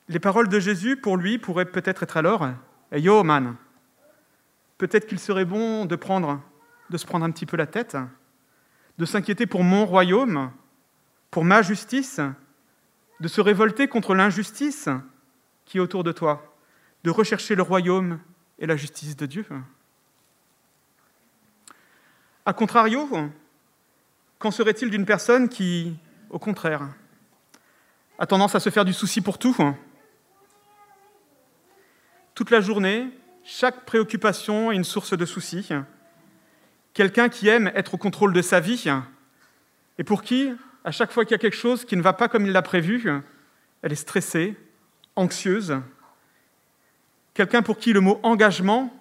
Les 0.08 0.18
paroles 0.18 0.48
de 0.48 0.60
Jésus, 0.60 0.96
pour 0.96 1.16
lui, 1.16 1.38
pourraient 1.38 1.64
peut-être 1.64 2.02
être 2.02 2.16
alors, 2.16 2.48
hey 2.92 3.02
yo 3.02 3.22
man, 3.24 3.56
peut-être 4.78 5.06
qu'il 5.06 5.18
serait 5.18 5.44
bon 5.44 5.84
de, 5.84 5.96
prendre, 5.96 6.40
de 6.90 6.96
se 6.96 7.06
prendre 7.06 7.24
un 7.24 7.30
petit 7.30 7.46
peu 7.46 7.56
la 7.56 7.66
tête, 7.66 7.96
de 8.98 9.04
s'inquiéter 9.04 9.46
pour 9.46 9.64
mon 9.64 9.84
royaume, 9.84 10.50
pour 11.30 11.44
ma 11.44 11.62
justice, 11.62 12.20
de 13.20 13.28
se 13.28 13.40
révolter 13.40 13.88
contre 13.88 14.14
l'injustice 14.14 14.88
qui 15.64 15.78
est 15.78 15.80
autour 15.80 16.04
de 16.04 16.12
toi, 16.12 16.54
de 17.02 17.10
rechercher 17.10 17.54
le 17.54 17.62
royaume 17.62 18.20
et 18.58 18.66
la 18.66 18.76
justice 18.76 19.16
de 19.16 19.26
Dieu. 19.26 19.46
A 22.44 22.52
contrario, 22.52 23.08
qu'en 24.38 24.50
serait-il 24.50 24.90
d'une 24.90 25.06
personne 25.06 25.48
qui, 25.48 25.96
au 26.30 26.38
contraire, 26.38 26.88
a 28.18 28.26
tendance 28.26 28.54
à 28.54 28.60
se 28.60 28.70
faire 28.70 28.84
du 28.84 28.92
souci 28.92 29.20
pour 29.20 29.38
tout 29.38 29.56
Toute 32.34 32.50
la 32.50 32.60
journée, 32.60 33.08
chaque 33.44 33.84
préoccupation 33.84 34.72
est 34.72 34.76
une 34.76 34.84
source 34.84 35.16
de 35.16 35.24
soucis. 35.24 35.68
Quelqu'un 36.94 37.28
qui 37.28 37.48
aime 37.48 37.70
être 37.74 37.94
au 37.94 37.98
contrôle 37.98 38.32
de 38.32 38.42
sa 38.42 38.60
vie 38.60 38.90
et 39.98 40.04
pour 40.04 40.22
qui, 40.22 40.50
à 40.84 40.90
chaque 40.90 41.12
fois 41.12 41.24
qu'il 41.24 41.32
y 41.32 41.34
a 41.34 41.38
quelque 41.38 41.56
chose 41.56 41.84
qui 41.84 41.96
ne 41.96 42.02
va 42.02 42.12
pas 42.12 42.28
comme 42.28 42.46
il 42.46 42.52
l'a 42.52 42.62
prévu, 42.62 43.10
elle 43.82 43.92
est 43.92 43.96
stressée, 43.96 44.56
anxieuse. 45.14 45.80
Quelqu'un 47.34 47.62
pour 47.62 47.78
qui 47.78 47.92
le 47.92 48.00
mot 48.00 48.18
engagement 48.22 48.92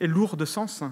est 0.00 0.06
lourd 0.06 0.36
de 0.36 0.44
sens. 0.44 0.82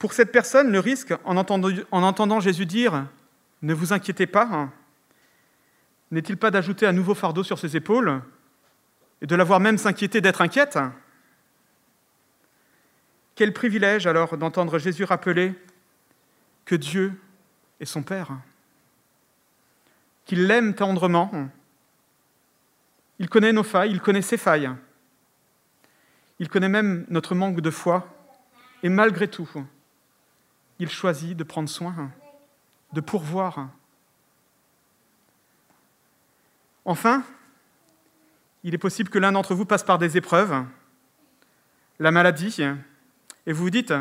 Pour 0.00 0.14
cette 0.14 0.32
personne, 0.32 0.72
le 0.72 0.80
risque, 0.80 1.12
en 1.24 1.36
entendant, 1.36 1.68
en 1.90 2.02
entendant 2.02 2.40
Jésus 2.40 2.64
dire 2.64 3.06
Ne 3.60 3.74
vous 3.74 3.92
inquiétez 3.92 4.26
pas, 4.26 4.70
n'est-il 6.10 6.38
pas 6.38 6.50
d'ajouter 6.50 6.86
un 6.86 6.92
nouveau 6.92 7.14
fardeau 7.14 7.44
sur 7.44 7.58
ses 7.58 7.76
épaules 7.76 8.22
et 9.20 9.26
de 9.26 9.36
la 9.36 9.44
voir 9.44 9.60
même 9.60 9.76
s'inquiéter 9.76 10.22
d'être 10.22 10.40
inquiète? 10.40 10.78
Quel 13.34 13.52
privilège 13.52 14.06
alors 14.06 14.38
d'entendre 14.38 14.78
Jésus 14.78 15.04
rappeler 15.04 15.52
que 16.64 16.76
Dieu 16.76 17.12
est 17.78 17.84
son 17.84 18.02
Père, 18.02 18.38
qu'il 20.24 20.46
l'aime 20.46 20.74
tendrement, 20.74 21.30
il 23.18 23.28
connaît 23.28 23.52
nos 23.52 23.64
failles, 23.64 23.90
il 23.90 24.00
connaît 24.00 24.22
ses 24.22 24.38
failles, 24.38 24.70
il 26.38 26.48
connaît 26.48 26.70
même 26.70 27.04
notre 27.10 27.34
manque 27.34 27.60
de 27.60 27.70
foi, 27.70 28.08
et 28.82 28.88
malgré 28.88 29.28
tout, 29.28 29.50
il 30.80 30.88
choisit 30.88 31.36
de 31.36 31.44
prendre 31.44 31.68
soin, 31.68 32.10
de 32.94 33.00
pourvoir. 33.02 33.68
Enfin, 36.86 37.22
il 38.64 38.74
est 38.74 38.78
possible 38.78 39.10
que 39.10 39.18
l'un 39.18 39.32
d'entre 39.32 39.54
vous 39.54 39.66
passe 39.66 39.84
par 39.84 39.98
des 39.98 40.16
épreuves, 40.16 40.64
la 41.98 42.10
maladie, 42.10 42.62
et 43.46 43.52
vous 43.52 43.64
vous 43.64 43.70
dites 43.70 43.92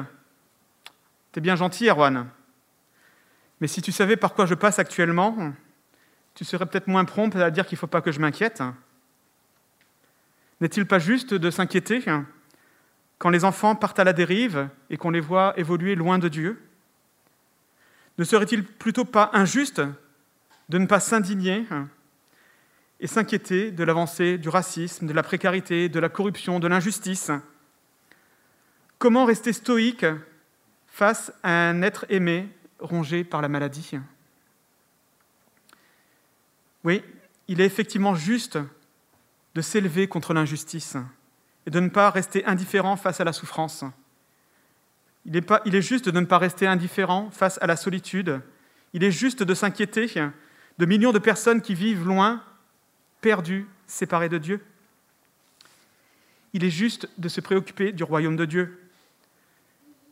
T'es 1.34 1.42
bien 1.42 1.58
gentil, 1.58 1.90
Erwan, 1.90 2.28
mais 3.60 3.68
si 3.68 3.82
tu 3.82 3.92
savais 3.92 4.16
par 4.16 4.34
quoi 4.34 4.46
je 4.46 4.56
passe 4.56 4.80
actuellement, 4.80 5.54
tu 6.34 6.46
serais 6.46 6.66
peut-être 6.66 6.88
moins 6.88 7.04
prompt 7.04 7.36
à 7.36 7.52
dire 7.52 7.68
qu'il 7.68 7.76
ne 7.76 7.80
faut 7.80 7.88
pas 7.88 8.02
que 8.02 8.14
je 8.14 8.22
m'inquiète. 8.22 8.64
N'est-il 10.62 10.86
pas 10.86 11.00
juste 11.00 11.34
de 11.34 11.52
s'inquiéter 11.52 12.04
quand 13.18 13.30
les 13.30 13.44
enfants 13.44 13.76
partent 13.76 14.00
à 14.00 14.06
la 14.06 14.14
dérive 14.14 14.70
et 14.90 14.96
qu'on 14.96 15.10
les 15.10 15.20
voit 15.20 15.54
évoluer 15.58 15.96
loin 15.96 16.20
de 16.20 16.30
Dieu? 16.30 16.69
Ne 18.20 18.26
serait-il 18.26 18.66
plutôt 18.66 19.06
pas 19.06 19.30
injuste 19.32 19.82
de 20.68 20.78
ne 20.78 20.88
pas 20.88 21.00
s'indigner 21.00 21.66
et 23.00 23.08
s'inquiéter 23.08 23.72
de 23.72 23.84
l'avancée 23.86 24.38
du 24.38 24.50
racisme, 24.50 25.08
de 25.08 25.14
la 25.14 25.24
précarité, 25.24 25.88
de 25.88 26.00
la 26.02 26.10
corruption, 26.10 26.60
de 26.60 26.68
l'injustice? 26.68 27.32
Comment 28.98 29.24
rester 29.24 29.54
stoïque 29.54 30.06
face 30.86 31.32
à 31.44 31.70
un 31.70 31.82
être 31.82 32.06
aimé 32.10 32.50
rongé 32.80 33.24
par 33.24 33.42
la 33.42 33.48
maladie? 33.48 33.92
Oui, 36.84 37.02
il 37.48 37.62
est 37.62 37.66
effectivement 37.66 38.16
juste 38.16 38.60
de 39.56 39.62
s'élever 39.62 40.10
contre 40.10 40.34
l'injustice 40.34 40.98
et 41.66 41.70
de 41.70 41.80
ne 41.80 41.88
pas 41.88 42.10
rester 42.10 42.44
indifférent 42.44 42.98
face 42.98 43.22
à 43.22 43.24
la 43.24 43.32
souffrance. 43.32 43.86
Il 45.32 45.76
est, 45.76 45.82
juste 45.82 46.10
de 46.10 46.20
ne 46.20 46.26
pas 46.26 46.40
rester 46.40 46.66
indifférent 46.66 47.30
face 47.30 47.60
à 47.62 47.68
la 47.68 47.76
solitude. 47.76 48.42
Il 48.94 49.04
est 49.04 49.12
juste 49.12 49.44
de 49.44 49.54
s'inquiéter 49.54 50.12
de 50.80 50.86
millions 50.86 51.12
de 51.12 51.20
personnes 51.20 51.62
qui 51.62 51.76
vivent 51.76 52.08
loin, 52.08 52.42
perdues, 53.22 53.68
séparées 53.86 54.30
de 54.30 54.40
Dieu. 54.40 54.60
Il 56.54 56.64
est 56.64 56.72
juste 56.72 57.08
de 57.20 57.30
se 57.30 57.42
préoccuper 57.42 57.92
du 57.92 58.04
royaume 58.04 58.38
de 58.38 58.46
Dieu. 58.46 58.80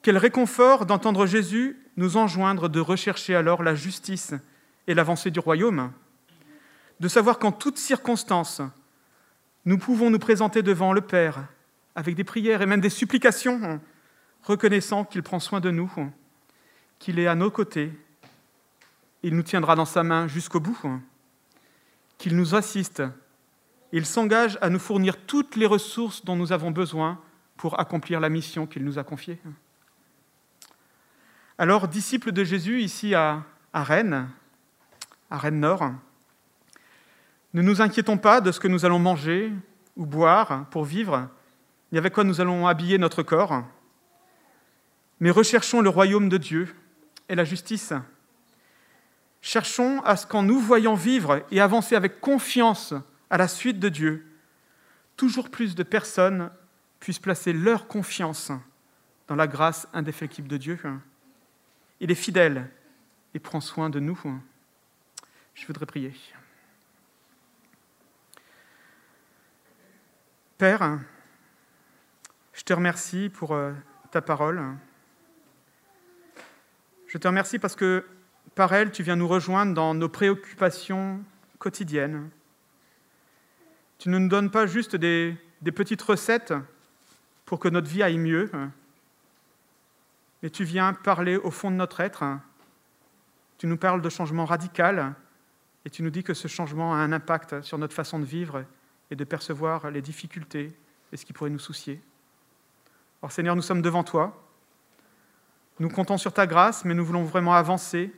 Quel 0.03 0.17
réconfort 0.17 0.85
d'entendre 0.85 1.25
Jésus 1.25 1.77
nous 1.95 2.15
enjoindre 2.15 2.69
de 2.69 2.79
rechercher 2.79 3.33
alors 3.33 3.63
la 3.63 3.73
justice 3.73 4.35
et 4.85 4.93
l'avancée 4.93 5.31
du 5.31 5.39
royaume, 5.39 5.91
de 6.99 7.07
savoir 7.07 7.39
qu'en 7.39 7.51
toutes 7.51 7.79
circonstances, 7.79 8.61
nous 9.65 9.79
pouvons 9.79 10.11
nous 10.11 10.19
présenter 10.19 10.61
devant 10.61 10.93
le 10.93 11.01
Père 11.01 11.47
avec 11.95 12.15
des 12.15 12.23
prières 12.23 12.61
et 12.61 12.67
même 12.67 12.81
des 12.81 12.91
supplications, 12.91 13.81
reconnaissant 14.47 15.03
qu'il 15.03 15.23
prend 15.23 15.39
soin 15.39 15.59
de 15.59 15.71
nous, 15.71 15.91
qu'il 16.99 17.19
est 17.19 17.27
à 17.27 17.35
nos 17.35 17.51
côtés, 17.51 17.91
il 19.21 19.35
nous 19.35 19.43
tiendra 19.43 19.75
dans 19.75 19.85
sa 19.85 20.03
main 20.03 20.27
jusqu'au 20.27 20.61
bout, 20.61 20.79
qu'il 22.17 22.35
nous 22.37 22.55
assiste, 22.55 23.03
il 23.91 24.05
s'engage 24.05 24.57
à 24.61 24.69
nous 24.69 24.79
fournir 24.79 25.17
toutes 25.25 25.57
les 25.57 25.65
ressources 25.65 26.23
dont 26.23 26.37
nous 26.37 26.53
avons 26.53 26.71
besoin 26.71 27.19
pour 27.57 27.79
accomplir 27.79 28.19
la 28.21 28.29
mission 28.29 28.65
qu'il 28.65 28.85
nous 28.85 28.97
a 28.97 29.03
confiée. 29.03 29.39
Alors, 31.57 31.87
disciples 31.87 32.31
de 32.31 32.43
Jésus 32.43 32.81
ici 32.81 33.15
à, 33.15 33.43
Rennes, 33.73 34.29
à 35.29 35.37
Rennes 35.37 35.59
Nord, 35.59 35.91
ne 37.53 37.61
nous 37.61 37.81
inquiétons 37.81 38.17
pas 38.17 38.39
de 38.39 38.51
ce 38.51 38.59
que 38.59 38.67
nous 38.67 38.85
allons 38.85 38.99
manger 38.99 39.51
ou 39.97 40.05
boire 40.05 40.67
pour 40.69 40.85
vivre, 40.85 41.27
ni 41.91 41.97
avec 41.97 42.13
quoi 42.13 42.23
nous 42.23 42.39
allons 42.39 42.67
habiller 42.67 42.97
notre 42.97 43.23
corps, 43.23 43.63
mais 45.19 45.31
recherchons 45.31 45.81
le 45.81 45.89
royaume 45.89 46.29
de 46.29 46.37
Dieu 46.37 46.75
et 47.29 47.35
la 47.35 47.43
justice. 47.43 47.93
Cherchons 49.41 50.01
à 50.01 50.15
ce 50.15 50.27
qu'en 50.27 50.43
nous 50.43 50.59
voyant 50.59 50.95
vivre 50.95 51.45
et 51.51 51.61
avancer 51.61 51.95
avec 51.95 52.19
confiance 52.19 52.93
à 53.29 53.37
la 53.37 53.47
suite 53.47 53.79
de 53.79 53.89
Dieu, 53.89 54.25
toujours 55.15 55.49
plus 55.49 55.75
de 55.75 55.83
personnes 55.83 56.49
puissent 56.99 57.19
placer 57.19 57.53
leur 57.53 57.87
confiance 57.87 58.51
dans 59.27 59.35
la 59.35 59.47
grâce 59.47 59.87
indéfectible 59.93 60.47
de 60.47 60.57
Dieu. 60.57 60.79
Il 61.99 62.11
est 62.11 62.15
fidèle 62.15 62.69
et 63.33 63.39
prend 63.39 63.61
soin 63.61 63.89
de 63.89 63.99
nous. 63.99 64.19
Je 65.53 65.65
voudrais 65.65 65.85
prier. 65.85 66.13
Père, 70.57 70.99
je 72.53 72.63
te 72.63 72.73
remercie 72.73 73.29
pour 73.29 73.53
euh, 73.53 73.73
ta 74.09 74.21
parole. 74.21 74.75
Je 77.07 77.17
te 77.17 77.27
remercie 77.27 77.57
parce 77.57 77.75
que 77.75 78.05
par 78.53 78.73
elle, 78.73 78.91
tu 78.91 79.01
viens 79.01 79.15
nous 79.15 79.27
rejoindre 79.27 79.73
dans 79.73 79.93
nos 79.93 80.09
préoccupations 80.09 81.23
quotidiennes. 81.57 82.29
Tu 83.97 84.09
ne 84.09 84.17
nous 84.17 84.27
donnes 84.27 84.51
pas 84.51 84.67
juste 84.67 84.95
des, 84.95 85.37
petites 85.73 86.01
recettes 86.01 86.53
pour 87.45 87.59
que 87.59 87.69
notre 87.69 87.87
vie 87.87 88.03
aille 88.03 88.17
mieux, 88.17 88.51
mais 90.43 90.49
tu 90.49 90.65
viens 90.65 90.93
parler 90.93 91.37
au 91.37 91.49
fond 91.49 91.71
de 91.71 91.77
notre 91.77 92.01
être. 92.01 92.25
Tu 93.57 93.67
nous 93.67 93.77
parles 93.77 94.01
de 94.01 94.09
changement 94.09 94.45
radical 94.45 95.15
et 95.85 95.89
tu 95.89 96.03
nous 96.03 96.09
dis 96.09 96.23
que 96.23 96.33
ce 96.33 96.47
changement 96.47 96.93
a 96.93 96.97
un 96.97 97.13
impact 97.13 97.61
sur 97.61 97.77
notre 97.77 97.93
façon 97.93 98.19
de 98.19 98.25
vivre 98.25 98.65
et 99.09 99.15
de 99.15 99.23
percevoir 99.23 99.89
les 99.89 100.01
difficultés 100.01 100.75
et 101.13 101.17
ce 101.17 101.25
qui 101.25 101.31
pourrait 101.31 101.49
nous 101.49 101.57
soucier. 101.57 102.01
Alors 103.21 103.31
Seigneur, 103.31 103.55
nous 103.55 103.61
sommes 103.61 103.81
devant 103.81 104.03
toi. 104.03 104.46
Nous 105.79 105.89
comptons 105.89 106.17
sur 106.17 106.33
ta 106.33 106.47
grâce, 106.47 106.85
mais 106.85 106.93
nous 106.93 107.05
voulons 107.05 107.23
vraiment 107.23 107.53
avancer 107.53 108.11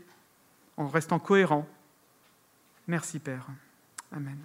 en 0.77 0.87
restant 0.87 1.19
cohérents. 1.19 1.67
Merci 2.87 3.19
Père. 3.19 3.45
Amen. 4.11 4.37